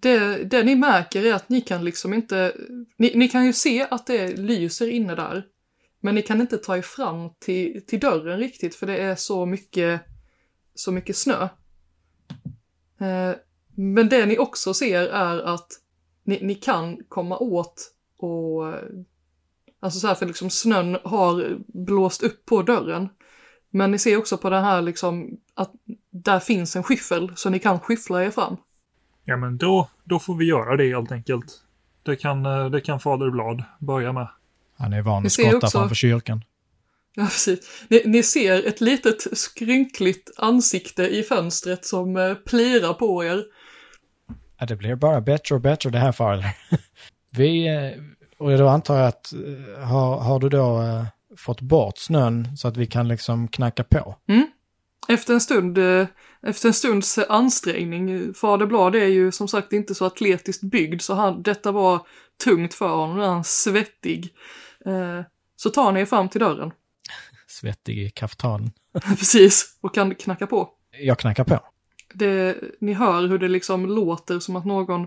[0.00, 2.56] Det, det ni märker är att ni kan liksom inte,
[2.96, 5.46] ni, ni kan ju se att det lyser inne där.
[6.00, 9.46] Men ni kan inte ta er fram till, till dörren riktigt för det är så
[9.46, 10.00] mycket,
[10.74, 11.48] så mycket snö.
[13.00, 13.36] Eh,
[13.74, 15.68] Men det ni också ser är att
[16.24, 18.74] ni, ni kan komma åt och
[19.80, 23.08] Alltså så här för liksom snön har blåst upp på dörren.
[23.70, 25.72] Men ni ser också på det här liksom att
[26.10, 28.56] där finns en skyffel så ni kan skyffla er fram.
[29.28, 31.46] Ja, men då, då får vi göra det helt enkelt.
[32.02, 34.28] Det kan, eh, det kan Fader Blad börja med.
[34.78, 36.44] Han är van att skotta också- framför kyrkan.
[37.14, 37.84] Ja, precis.
[37.88, 43.44] Ni, ni ser ett litet skrynkligt ansikte i fönstret som eh, plirar på er.
[44.58, 46.56] Ja, det blir bara bättre och bättre det här fader.
[47.36, 48.02] Vi, eh,
[48.38, 51.04] och då antar jag att, eh, har, har du då eh,
[51.36, 54.16] fått bort snön så att vi kan liksom knacka på?
[55.08, 56.06] Efter en stund, eh,
[56.42, 61.02] efter en stunds ansträngning, eh, Fader Blad är ju som sagt inte så atletiskt byggd
[61.02, 62.06] så han, detta var
[62.44, 64.34] tungt för honom, nu är han svettig.
[64.86, 65.20] Eh,
[65.56, 66.72] så tar ni er fram till dörren,
[67.46, 68.70] Svettig i kaftanen.
[69.18, 70.70] precis, och kan knacka på.
[71.00, 71.60] Jag knackar på.
[72.14, 75.06] Det, ni hör hur det liksom låter som att någon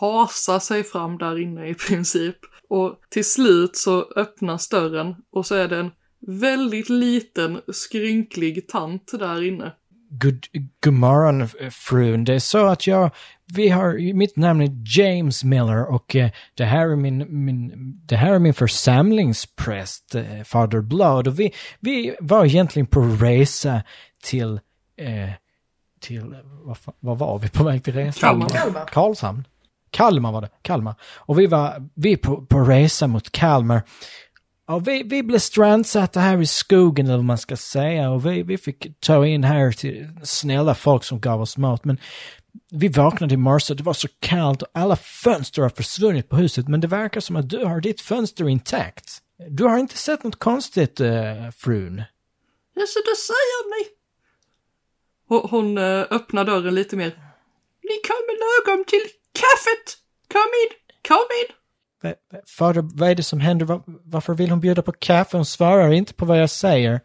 [0.00, 2.36] hasar sig fram där inne i princip.
[2.68, 5.90] Och till slut så öppnas dörren och så är det en
[6.26, 9.72] väldigt liten skrynklig tant där inne.
[10.10, 10.46] God,
[10.84, 12.24] god morgon frun.
[12.24, 13.10] Det är så att jag,
[13.54, 17.72] vi har, mitt namn är James Miller och eh, det här är min, min,
[18.06, 21.28] det här är min församlingspräst, eh, Fader Blood.
[21.28, 23.82] Och vi, vi var egentligen på resa
[24.24, 24.60] till,
[24.96, 25.30] eh,
[26.00, 28.20] till, vad, vad var vi på väg till resa?
[28.20, 28.48] Kalmar.
[28.48, 28.84] Kalmar.
[28.86, 29.44] Karlshamn.
[29.90, 30.94] Kalmar var det, Kalmar.
[31.16, 33.82] Och vi var, vi på, på resa mot Kalmar.
[34.66, 38.42] Och vi, vi blev strandsatta här i skogen eller vad man ska säga och vi,
[38.42, 41.98] vi fick ta in här till snälla folk som gav oss mat men
[42.70, 46.68] vi vaknade i morse, det var så kallt och alla fönster har försvunnit på huset
[46.68, 49.18] men det verkar som att du har ditt fönster intakt.
[49.48, 52.02] Du har inte sett något konstigt, äh, frun?
[52.74, 53.88] Ja, så det säger ni.
[55.28, 57.10] Hon, hon öppnar dörren lite mer.
[57.82, 59.98] Ni kommer lagom till kaffet.
[60.32, 60.72] Kom in,
[61.08, 61.61] kom in.
[62.58, 63.66] Fader, vad är det som händer?
[63.66, 65.36] Va- varför vill hon bjuda på kaffe?
[65.36, 67.00] Hon svarar inte på vad jag säger.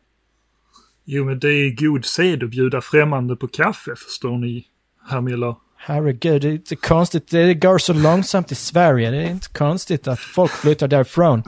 [1.05, 4.65] Jo, men det är god sed att bjuda främmande på kaffe, förstår ni,
[5.09, 5.55] herr Miller.
[5.77, 7.31] Herregud, det är inte konstigt.
[7.31, 9.11] Det går så långsamt i Sverige.
[9.11, 11.43] Det är inte konstigt att folk flyttar därifrån.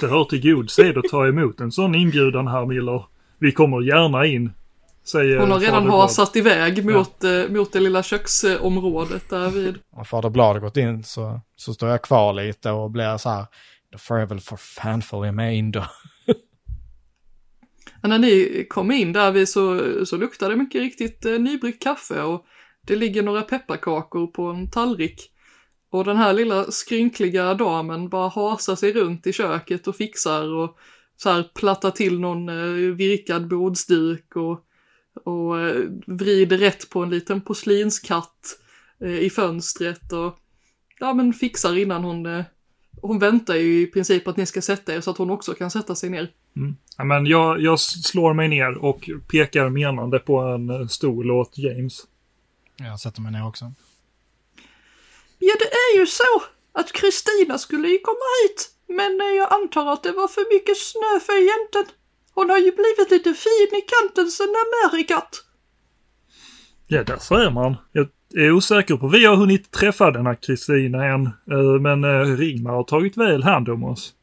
[0.00, 3.04] Det hör till god sed att ta emot en sån inbjudan, herr Miller.
[3.38, 4.52] Vi kommer gärna in,
[5.08, 9.78] säger Hon har redan hasat iväg mot, eh, mot det lilla köksområdet där vid.
[9.92, 13.46] Om Fader Blad gått in så, så står jag kvar lite och blir så här.
[13.92, 15.84] Då får jag väl för fan följa med in då.
[18.02, 22.22] När ni kom in där vid så, så luktar det mycket riktigt eh, nybryggt kaffe
[22.22, 22.44] och
[22.86, 25.30] det ligger några pepparkakor på en tallrik.
[25.90, 30.76] Och den här lilla skrynkliga damen bara hasar sig runt i köket och fixar och
[31.16, 34.65] så här plattar till någon eh, virkad bordsduk och,
[35.24, 38.58] och eh, vrider rätt på en liten porslinskatt
[39.00, 40.38] eh, i fönstret och
[40.98, 42.44] ja men fixar innan hon eh,
[43.02, 45.70] hon väntar ju i princip att ni ska sätta er så att hon också kan
[45.70, 46.32] sätta sig ner.
[46.96, 52.06] Ja, men jag, jag slår mig ner och pekar menande på en stol åt James.
[52.76, 53.72] Jag sätter mig ner också.
[55.38, 56.42] Ja, det är ju så
[56.72, 61.20] att Kristina skulle ju komma hit, men jag antar att det var för mycket snö
[61.26, 61.94] för jänten.
[62.36, 65.44] Hon har ju blivit lite fin i kanten sen Amerikat.
[66.86, 67.76] Ja, där ser man.
[67.92, 72.72] Jag är osäker på vi har hunnit träffa denna Kristina än, eh, men eh, Rigmar
[72.72, 74.14] har tagit väl hand om oss.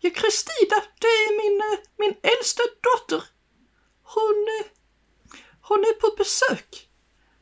[0.00, 3.22] Ja, Kristina, det är min, eh, min äldsta dotter.
[4.14, 4.38] Hon,
[5.68, 6.88] hon är på besök.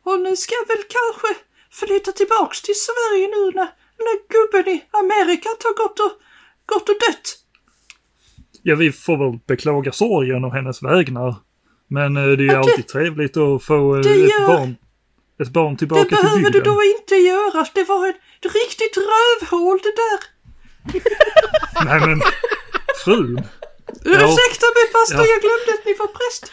[0.02, 1.30] Hon ska väl kanske
[1.70, 3.70] flytta tillbaks till Sverige nu när,
[4.04, 6.12] när gubben i Amerikat har gått och,
[6.66, 7.45] gått och dött.
[8.68, 11.34] Ja, vi får väl beklaga sorgen och hennes vägnar.
[11.88, 14.76] Men eh, det är ju det- alltid trevligt att få eh, det ett gör- barn
[15.42, 16.52] ett barn tillbaka Det till behöver bygden.
[16.52, 17.66] du då inte göra.
[17.74, 20.18] Det var ett riktigt rövhål det där.
[21.84, 22.20] Nej men,
[23.04, 23.38] frun.
[24.04, 25.26] Ursäkta mig pastor, Ja.
[25.32, 26.52] jag glömde att ni var präst.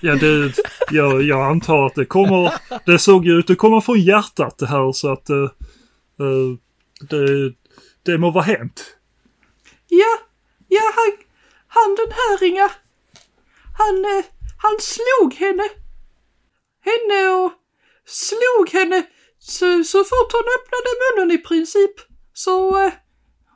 [0.00, 0.52] Ja, det,
[0.90, 2.52] jag, jag antar att det kommer,
[2.86, 5.48] det såg ju ut att komma från hjärtat det här så att eh,
[7.10, 7.52] det,
[8.02, 8.96] det må vara hänt.
[9.88, 10.18] Ja,
[10.68, 11.12] ja han,
[11.76, 12.70] han den här ringa.
[13.80, 14.24] Han, eh,
[14.64, 15.66] han slog henne.
[16.88, 17.52] Henne och
[18.06, 19.02] slog henne
[19.38, 21.94] så, så fort hon öppnade munnen i princip.
[22.32, 22.92] Så, eh,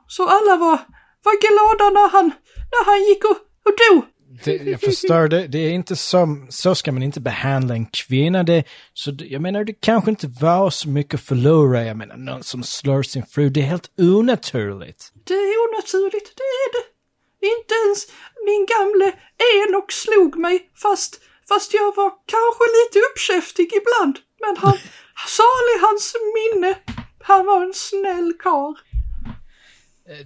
[0.07, 0.79] så alla var,
[1.23, 2.31] var glada när han,
[2.71, 4.03] när han gick och, och dog.
[4.43, 8.43] Det, jag förstår, det, det är inte så, så ska man inte behandla en kvinna.
[8.43, 8.63] Det,
[8.93, 11.85] så det, jag menar, det kanske inte var så mycket att förlora.
[11.85, 15.11] Jag menar, någon som slår sin fru, det är helt onaturligt.
[15.23, 16.98] Det är onaturligt, det är det.
[17.41, 18.07] Inte ens
[18.45, 19.13] min gamle
[19.55, 24.19] Enok slog mig fast, fast jag var kanske lite uppkäftig ibland.
[24.41, 24.77] Men han,
[25.27, 26.77] salig hans minne.
[27.21, 28.75] Han var en snäll karl.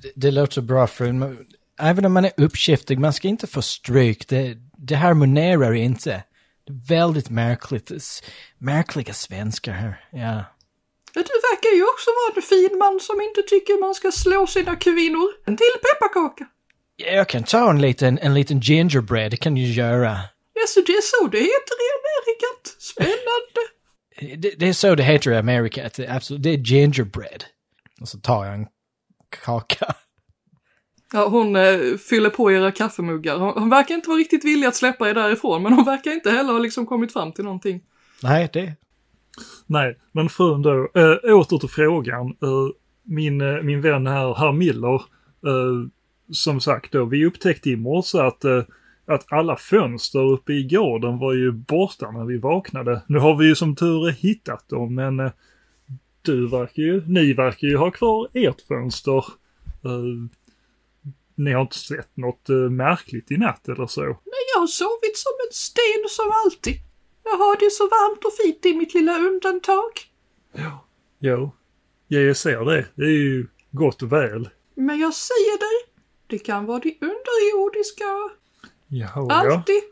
[0.01, 1.19] Det, det låter bra frun.
[1.19, 1.47] men
[1.79, 4.27] Även om man är uppkäftig, man ska inte få stryk.
[4.27, 6.23] Det, det harmonerar inte.
[6.89, 7.91] Väldigt märkligt.
[8.57, 10.07] Märkliga svenskar här.
[10.11, 10.43] Ja.
[11.13, 14.75] Du verkar ju också vara en fin man som inte tycker man ska slå sina
[14.75, 15.27] kvinnor.
[15.45, 16.47] En till pepparkaka.
[17.05, 20.17] Ja, Jag kan ta en liten, en liten gingerbread, det kan du göra.
[20.53, 22.75] Jaså, det är så det heter i Amerikat.
[22.79, 24.41] Spännande.
[24.41, 27.43] Det, det är så det heter i Amerika, det, är absolut, det är gingerbread.
[28.01, 28.67] Och så tar jag en
[29.45, 29.95] kaka.
[31.13, 33.37] Ja, hon eh, fyller på era kaffemuggar.
[33.37, 36.31] Hon, hon verkar inte vara riktigt villig att släppa er därifrån, men hon verkar inte
[36.31, 37.81] heller ha liksom kommit fram till någonting.
[38.23, 38.73] Nej, det...
[39.65, 42.27] Nej, men frun då, äh, åter till frågan.
[42.27, 42.69] Äh,
[43.03, 45.01] min, äh, min vän här, herr Miller,
[46.31, 48.63] som sagt då, vi upptäckte i morse att, äh,
[49.05, 53.01] att alla fönster uppe i gården var ju borta när vi vaknade.
[53.07, 55.31] Nu har vi ju som tur är hittat dem, men äh,
[56.21, 59.25] du verkar ju, ni verkar ju ha kvar ert fönster.
[59.83, 60.29] Äh,
[61.35, 64.01] ni har inte sett något märkligt i natt eller så?
[64.01, 66.75] Men jag har sovit som en sten som alltid.
[67.23, 69.91] Jag har det så varmt och fint i mitt lilla undantag.
[71.19, 71.51] Jo,
[72.07, 72.85] ja, jag ser det.
[72.95, 74.49] Det är ju gott och väl.
[74.75, 75.82] Men jag säger dig,
[76.27, 78.05] det kan vara det underjordiska.
[78.87, 79.53] Jaha, ja.
[79.53, 79.83] Alltid.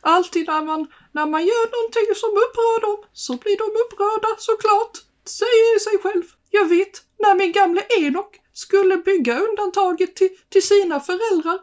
[0.00, 4.94] Alltid när man, när man gör någonting som upprör dem så blir de upprörda såklart.
[5.24, 6.24] Säger sig själv.
[6.50, 11.58] Jag vet, när min gamle Enok skulle bygga undantaget till, till sina föräldrar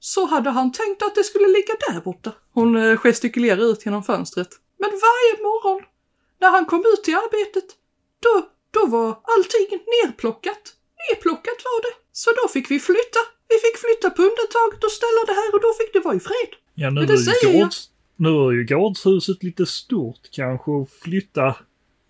[0.00, 2.32] så hade han tänkt att det skulle ligga där borta.
[2.52, 4.48] Hon eh, gestikulerar ut genom fönstret.
[4.78, 5.82] Men varje morgon
[6.40, 7.64] när han kom ut till arbetet
[8.20, 10.74] då, då var allting nerplockat.
[11.04, 11.94] Nerplockat var det.
[12.12, 13.20] Så då fick vi flytta.
[13.52, 16.20] Vi fick flytta på undantaget och ställa det här och då fick det vara i
[16.20, 16.50] fred.
[16.74, 17.62] Ja, nu Men det är, ju jag.
[17.62, 21.46] gårds, nu är ju gårdshuset lite stort kanske att flytta.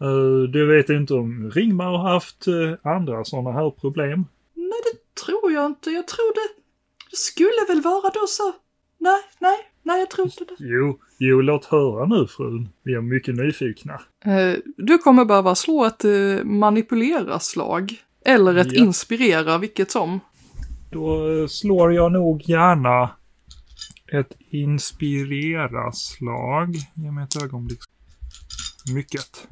[0.05, 4.25] Uh, det vet jag inte om Ringmar har haft eh, andra sådana här problem.
[4.55, 5.91] Nej, det tror jag inte.
[5.91, 6.49] Jag tror det,
[7.11, 8.53] det skulle väl vara då så.
[8.99, 10.55] Nej, nej, nej, jag tror inte det.
[10.59, 12.69] Jo, jo, låt höra nu frun.
[12.83, 14.01] Vi är mycket nyfikna.
[14.25, 18.03] Eh, du kommer behöva slå ett eh, manipulera-slag.
[18.35, 18.85] Eller ett Ja.
[18.85, 20.21] inspirera, vilket som.
[20.91, 23.11] Då slår jag nog gärna
[24.13, 26.77] ett inspirera-slag.
[26.95, 27.81] Ge mig ett ögonblick.
[28.95, 29.47] Mycket.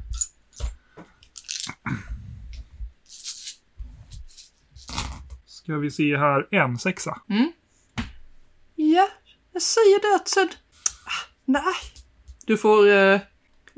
[5.45, 7.21] Ska vi se här, en sexa.
[8.75, 9.09] Ja,
[9.53, 10.49] jag säger det att sen...
[11.05, 11.73] Ah, Nej.
[12.45, 13.19] Du får eh,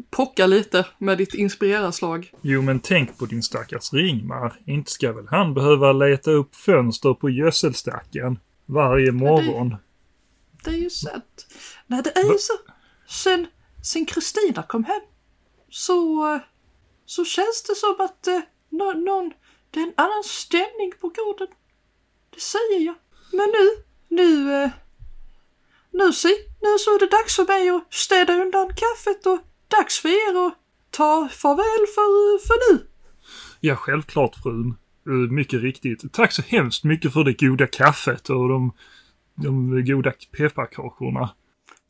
[0.10, 2.32] pocka lite med ditt inspirera-slag.
[2.42, 4.60] Jo, men tänk på din stackars Ringmar.
[4.66, 9.76] Inte ska väl han behöva leta upp fönster på gödselstacken varje morgon?
[10.64, 11.48] Det är ju sant.
[11.88, 12.54] Nej, det är ju så.
[13.08, 13.48] Sen,
[13.84, 15.02] sen Kristina kom hem
[15.70, 16.40] så,
[17.06, 18.40] så känns det som att eh,
[18.70, 19.32] nå- någon,
[19.72, 21.48] det är en annan stämning på gården.
[22.34, 22.96] Det säger jag.
[23.32, 24.70] Men nu, nu, eh,
[25.92, 26.30] nu se,
[26.62, 29.40] nu så är det dags för mig att städa undan kaffet och
[29.80, 30.54] dags för er att
[30.92, 32.88] ta farväl för, för nu.
[33.60, 34.76] Ja, självklart frun.
[35.08, 36.14] Eh, Mycket riktigt.
[36.14, 38.74] Tack så hemskt mycket för det goda kaffet och de,
[39.36, 41.30] de goda pepparkakorna.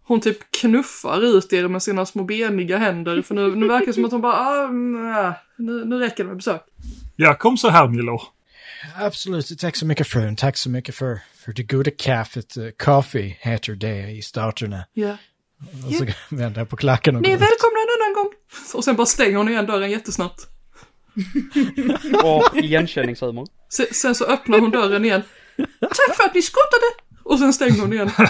[0.04, 3.94] Hon typ knuffar ut er med sina små beniga händer för nu, nu verkar det
[3.94, 4.68] som att hon bara, ah,
[5.58, 6.62] nu, nu räcker det med besök.
[7.16, 8.22] Ja, kom så här Miller.
[9.00, 10.36] Absolut, tack så mycket frun.
[10.36, 12.58] Tack så mycket för, för det goda kaffet.
[12.58, 14.86] Uh, coffee heter det i starterna.
[14.94, 15.18] Ja.
[15.88, 16.06] Och så
[16.36, 18.34] vänder jag på klacken och Ni är välkomna en annan gång.
[18.74, 20.48] Och sen bara stänger hon igen dörren jättesnabbt.
[22.24, 23.48] Och igenkänningshumor.
[23.70, 25.22] Sen, sen så öppnar hon dörren igen.
[25.80, 26.86] Tack för att ni skottade!
[27.24, 28.12] Och sen stänger hon igen.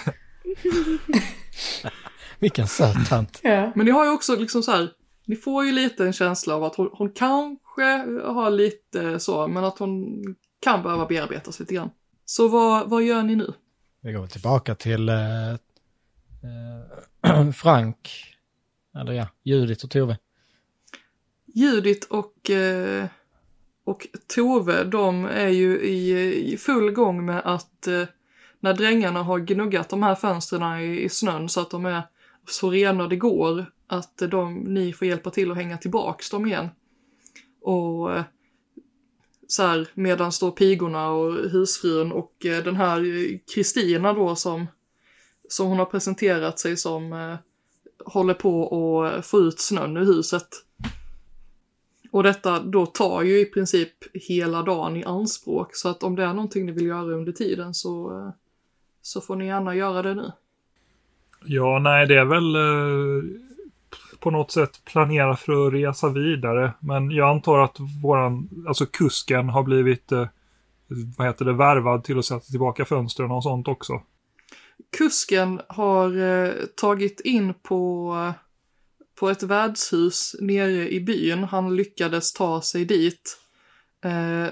[2.39, 3.39] Vilken söt tant.
[3.43, 3.71] Ja.
[3.75, 4.89] Men ni har ju också liksom så här,
[5.25, 7.84] ni får ju lite en känsla av att hon, hon kanske
[8.25, 10.23] har lite så, men att hon
[10.59, 11.89] kan behöva bearbetas lite grann.
[12.25, 13.53] Så vad, vad gör ni nu?
[14.01, 15.57] Vi går tillbaka till eh, eh,
[17.55, 18.09] Frank.
[18.95, 20.17] Eller ja, Judith och Tove.
[21.45, 23.05] Judith och, eh,
[23.84, 28.03] och Tove, de är ju i, i full gång med att eh,
[28.59, 32.01] när drängarna har gnuggat de här fönstren i, i snön så att de är
[32.49, 36.69] så rena det går, att de, ni får hjälpa till att hänga tillbaks dem igen.
[37.61, 38.24] Och eh,
[39.47, 43.03] så här, medan står pigorna och husfrun och den här
[43.53, 44.67] Kristina då som,
[45.52, 47.36] som hon har presenterat sig som eh,
[48.06, 50.47] håller på att få ut snön ur huset.
[52.12, 56.24] Och detta då tar ju i princip hela dagen i anspråk så att om det
[56.24, 58.34] är någonting ni vill göra under tiden så, eh,
[59.02, 60.32] så får ni gärna göra det nu.
[61.45, 62.56] Ja, nej, det är väl...
[62.56, 63.41] eh,
[64.22, 66.74] på något sätt planera för att resa vidare.
[66.80, 70.28] Men jag antar att våran, alltså kusken har blivit, eh,
[71.18, 74.02] vad heter det, värvad till att sätta tillbaka fönstren och sånt också.
[74.97, 78.34] Kusken har eh, tagit in på,
[79.19, 81.43] på ett värdshus nere i byn.
[81.43, 83.38] Han lyckades ta sig dit.
[84.03, 84.47] Eh,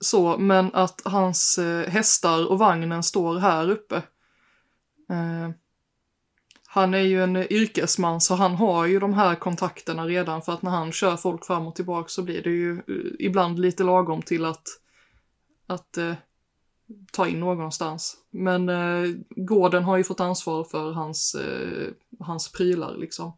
[0.00, 3.96] så, men att hans eh, hästar och vagnen står här uppe.
[5.10, 5.50] Eh,
[6.66, 10.62] han är ju en yrkesman så han har ju de här kontakterna redan för att
[10.62, 14.22] när han kör folk fram och tillbaka så blir det ju eh, ibland lite lagom
[14.22, 14.62] till att,
[15.66, 16.14] att eh,
[17.12, 18.16] ta in någonstans.
[18.30, 21.88] Men eh, gården har ju fått ansvar för hans, eh,
[22.20, 23.32] hans prylar liksom.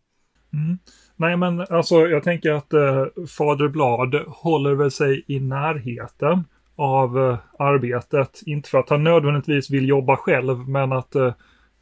[0.53, 0.79] Mm.
[1.17, 3.07] Nej, men alltså jag tänker att eh,
[3.39, 6.45] Fader Blad håller väl sig i närheten
[6.77, 8.43] av eh, arbetet.
[8.47, 11.35] Inte för att han nödvändigtvis vill jobba själv, men att eh,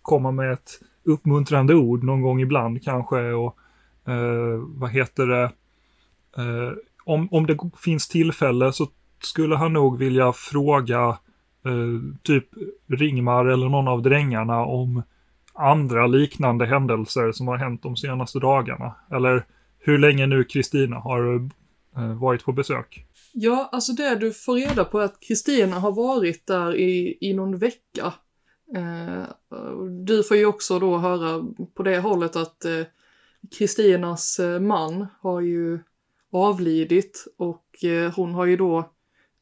[0.03, 0.71] komma med ett
[1.05, 3.33] uppmuntrande ord någon gång ibland kanske.
[3.33, 3.57] Och
[4.09, 5.45] eh, vad heter det?
[6.37, 6.73] Eh,
[7.05, 8.87] om, om det finns tillfälle så
[9.23, 11.19] skulle han nog vilja fråga
[11.67, 12.49] eh, typ
[12.87, 15.03] Ringmar eller någon av drängarna om
[15.53, 18.95] andra liknande händelser som har hänt de senaste dagarna.
[19.11, 19.45] Eller
[19.79, 21.35] hur länge nu Kristina har
[21.97, 23.07] eh, varit på besök.
[23.33, 27.35] Ja, alltså det du får reda på är att Kristina har varit där i, i
[27.35, 28.12] någon vecka.
[28.77, 29.23] Eh,
[30.07, 31.45] du får ju också då höra
[31.75, 32.83] på det hållet att eh,
[33.59, 35.79] Kristinas eh, man har ju
[36.33, 38.91] avlidit och eh, hon har ju då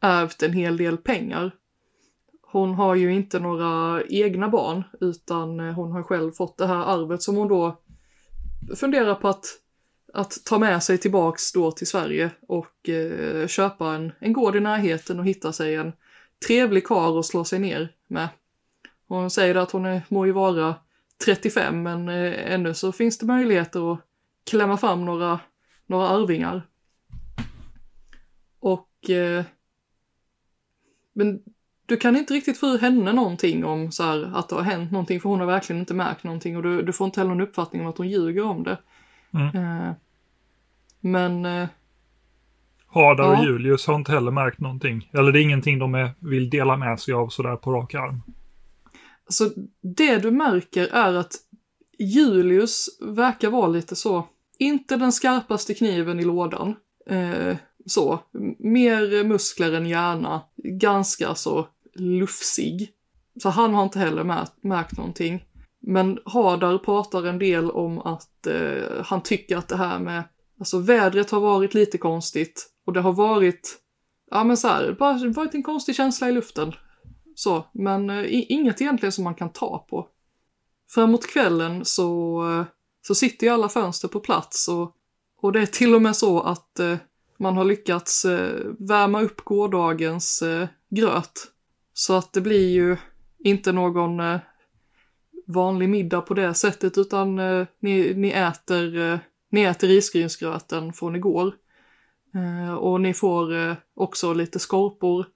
[0.01, 1.51] ärvt en hel del pengar.
[2.55, 6.85] Hon har ju inte några egna barn utan eh, hon har själv fått det här
[6.85, 7.81] arvet som hon då
[8.77, 9.45] funderar på att,
[10.13, 14.61] att ta med sig tillbaks då till Sverige och eh, köpa en, en gård i
[14.61, 15.93] närheten och hitta sig en
[16.47, 18.29] trevlig kar att slå sig ner med.
[19.09, 20.75] Hon säger att hon är, må ju vara
[21.25, 24.01] 35 men eh, ännu så finns det möjligheter att
[24.51, 25.41] klämma fram några,
[25.87, 26.63] några arvingar.
[28.61, 29.45] Och eh,
[31.13, 31.43] men
[31.87, 34.93] du kan inte riktigt få ur henne någonting om så här, att det har hänt
[34.93, 37.49] någonting för hon har verkligen inte märkt någonting och du, du får inte heller någon
[37.49, 38.79] uppfattning om att hon ljuger om det.
[39.35, 39.57] Mm.
[39.57, 39.93] Eh,
[41.01, 41.69] men eh,
[42.87, 43.45] Hadar och Ja.
[43.45, 45.11] Julius har inte heller märkt någonting.
[45.13, 48.23] Eller det är ingenting de är, vill dela med sig av sådär på rak arm.
[49.29, 51.33] Så det du märker är att
[51.99, 54.29] Julius verkar vara lite så,
[54.59, 56.75] inte den skarpaste kniven i lådan.
[57.07, 57.57] Eh,
[57.87, 58.21] så,
[58.59, 62.91] mer muskler än hjärna, ganska så lufsig.
[63.43, 65.45] Så han har inte heller märkt, märkt någonting.
[65.81, 70.25] Men Hadar pratar en del om att eh, han tycker att det här med,
[70.59, 73.79] alltså vädret har varit lite konstigt och det har varit,
[74.31, 76.73] ja men så här, bara varit en konstig känsla i luften.
[77.35, 80.09] Så, men eh, inget egentligen som man kan ta på.
[80.91, 82.65] Framåt kvällen så, eh,
[83.07, 84.95] så sitter ju alla fönster på plats och,
[85.41, 86.97] och det är till och med så att eh,
[87.39, 91.54] man har lyckats eh, värma upp gårdagens eh, gröt.
[91.95, 92.97] Så att det blir ju
[93.39, 94.39] inte någon eh,
[95.47, 99.19] vanlig middag på det sättet utan eh, ni, ni, äter, eh,
[99.51, 101.55] ni äter risgrynsgröten från igår.
[102.35, 105.27] Eh, och ni får eh, också lite skorpor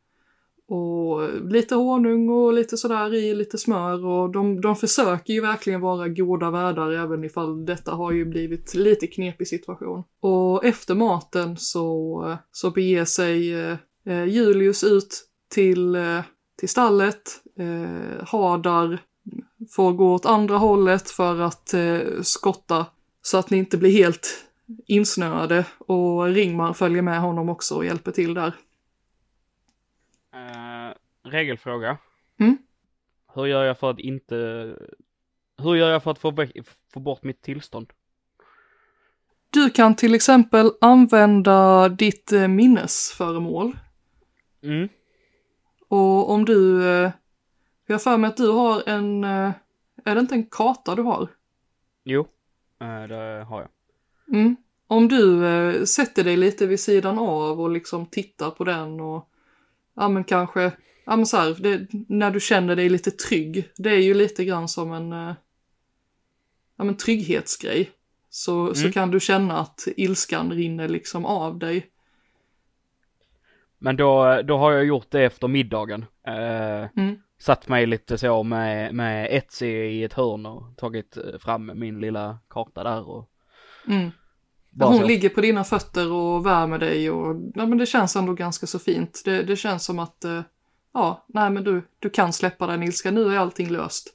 [0.68, 5.80] och lite honung och lite sådär i, lite smör och de, de försöker ju verkligen
[5.80, 10.04] vara goda värdar även ifall detta har ju blivit lite knepig situation.
[10.20, 16.20] Och efter maten så, eh, så beger sig eh, eh, Julius ut till, eh,
[16.58, 18.98] till stallet, eh, Hadar
[19.70, 22.86] får gå åt andra hållet för att eh, skotta
[23.22, 24.44] så att ni inte blir helt
[24.86, 28.54] insnöade och Ringmar följer med honom också och hjälper till där.
[30.34, 30.94] Eh,
[31.30, 31.98] regelfråga.
[32.40, 32.58] Mm.
[33.34, 34.34] Hur gör jag för att inte...
[35.62, 36.46] Hur gör jag för att få,
[36.92, 37.92] få bort mitt tillstånd?
[39.50, 43.78] Du kan till exempel använda ditt eh, minnesföremål.
[44.62, 44.88] Mm.
[45.88, 46.88] Och om du...
[46.88, 47.10] eh,
[47.86, 49.24] Jag har för mig att du har en...
[49.24, 49.50] eh,
[50.04, 51.28] Är det inte en karta du har?
[52.04, 52.20] Jo,
[52.80, 53.68] eh, det har jag.
[54.38, 54.56] Mm.
[54.86, 59.28] Om du sätter dig lite vid sidan av och liksom tittar på den och...
[59.94, 60.72] Ja men kanske...
[61.04, 63.68] Ja men så här, det, när du känner dig lite trygg.
[63.76, 65.10] Det är ju lite grann som en...
[66.76, 67.90] Ja men trygghetsgrej.
[68.30, 68.92] Så, så Mm.
[68.92, 71.86] kan du känna att ilskan rinner liksom av dig.
[73.78, 76.04] Men då, då har jag gjort det efter middagen.
[76.26, 77.16] Eh, Mm.
[77.40, 82.00] satt mig lite så med, med Etsy i ett hörn och tagit eh, fram min
[82.00, 83.30] lilla karta där och
[83.86, 84.10] Mm.
[84.80, 85.04] hon så.
[85.06, 88.78] ligger på dina fötter och värmer dig och ja, men det känns ändå ganska så
[88.78, 89.22] fint.
[89.24, 90.42] Det, det känns som att eh,
[90.94, 93.14] ja, nej men du, du kan släppa den ilskan.
[93.14, 94.06] Nu är allting löst.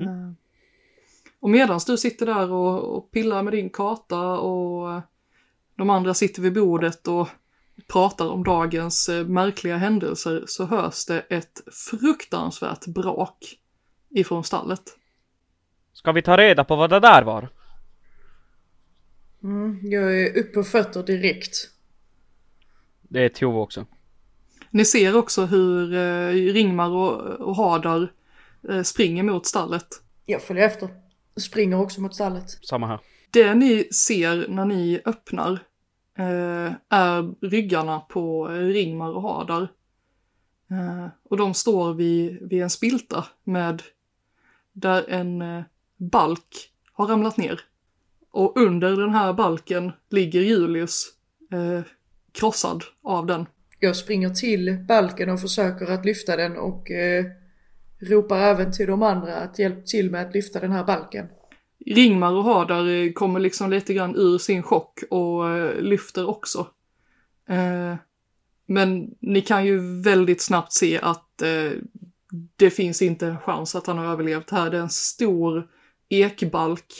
[0.00, 0.08] Mm.
[0.28, 0.32] Eh,
[1.40, 5.00] Och medan du sitter där och, och pillar med din karta och
[5.76, 7.28] de andra sitter vid bordet och
[7.86, 11.60] pratar om dagens eh, märkliga händelser så hörs det ett
[11.90, 13.58] fruktansvärt brak
[14.10, 14.82] ifrån stallet.
[15.92, 17.48] Ska vi ta reda på vad det där var?
[19.42, 21.68] Mm, jag är upp på fötter direkt.
[23.02, 23.86] Det är Tove också.
[24.70, 28.12] Ni ser också hur eh, Ringmar och, och Hadar
[28.68, 29.86] eh, springer mot stallet.
[30.26, 30.88] Jag följer efter.
[31.36, 32.50] Springer också mot stallet.
[32.62, 33.00] Samma här.
[33.30, 35.58] Det ni ser när ni öppnar
[36.20, 39.68] Eh, är ryggarna på Ringmar och Hadar.
[40.70, 43.82] Eh, och de står vid, vid en spilta med
[44.72, 45.62] där en eh,
[45.96, 47.60] balk har ramlat ner.
[48.30, 51.06] Och under den här balken ligger Julius
[51.52, 51.82] eh,
[52.32, 53.46] krossad av den.
[53.78, 57.24] Jag springer till balken och försöker att lyfta den och eh,
[57.98, 61.26] ropar även till de andra att hjälpa till med att lyfta den här balken.
[61.86, 66.66] Ringmar och Hadar eh, kommer liksom lite grann ur sin chock och eh, lyfter också.
[67.48, 67.94] Eh,
[68.66, 71.26] men ni kan ju väldigt snabbt se att
[72.56, 74.70] det finns inte en chans att han har överlevt här.
[74.70, 75.68] Det är en stor
[76.08, 76.92] ekbalk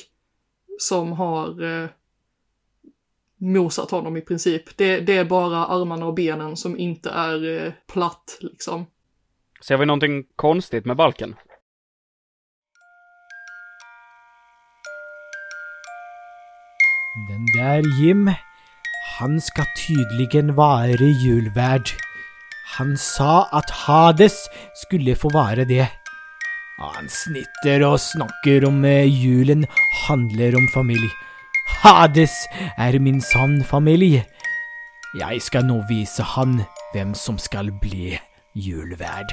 [0.78, 1.90] som har
[3.40, 4.76] mosat honom i princip.
[4.76, 8.86] Det, det, är bara armarna och benen som inte är eh, platt liksom.
[9.60, 11.34] Ser vi någonting konstigt med balken?
[17.54, 18.30] Den där Jim,
[19.18, 21.90] han ska tydligen vara julvärd.
[22.76, 25.88] Han sa att Hades skulle få vara det.
[26.78, 29.66] Han snitter och snakker om eh, julen
[30.08, 31.10] handler om familj.
[31.82, 32.46] Hades
[32.76, 34.24] är min sann familj.
[35.20, 36.62] Jag ska nå visa han
[36.94, 38.20] vem som ska bli
[38.54, 39.26] julvärd.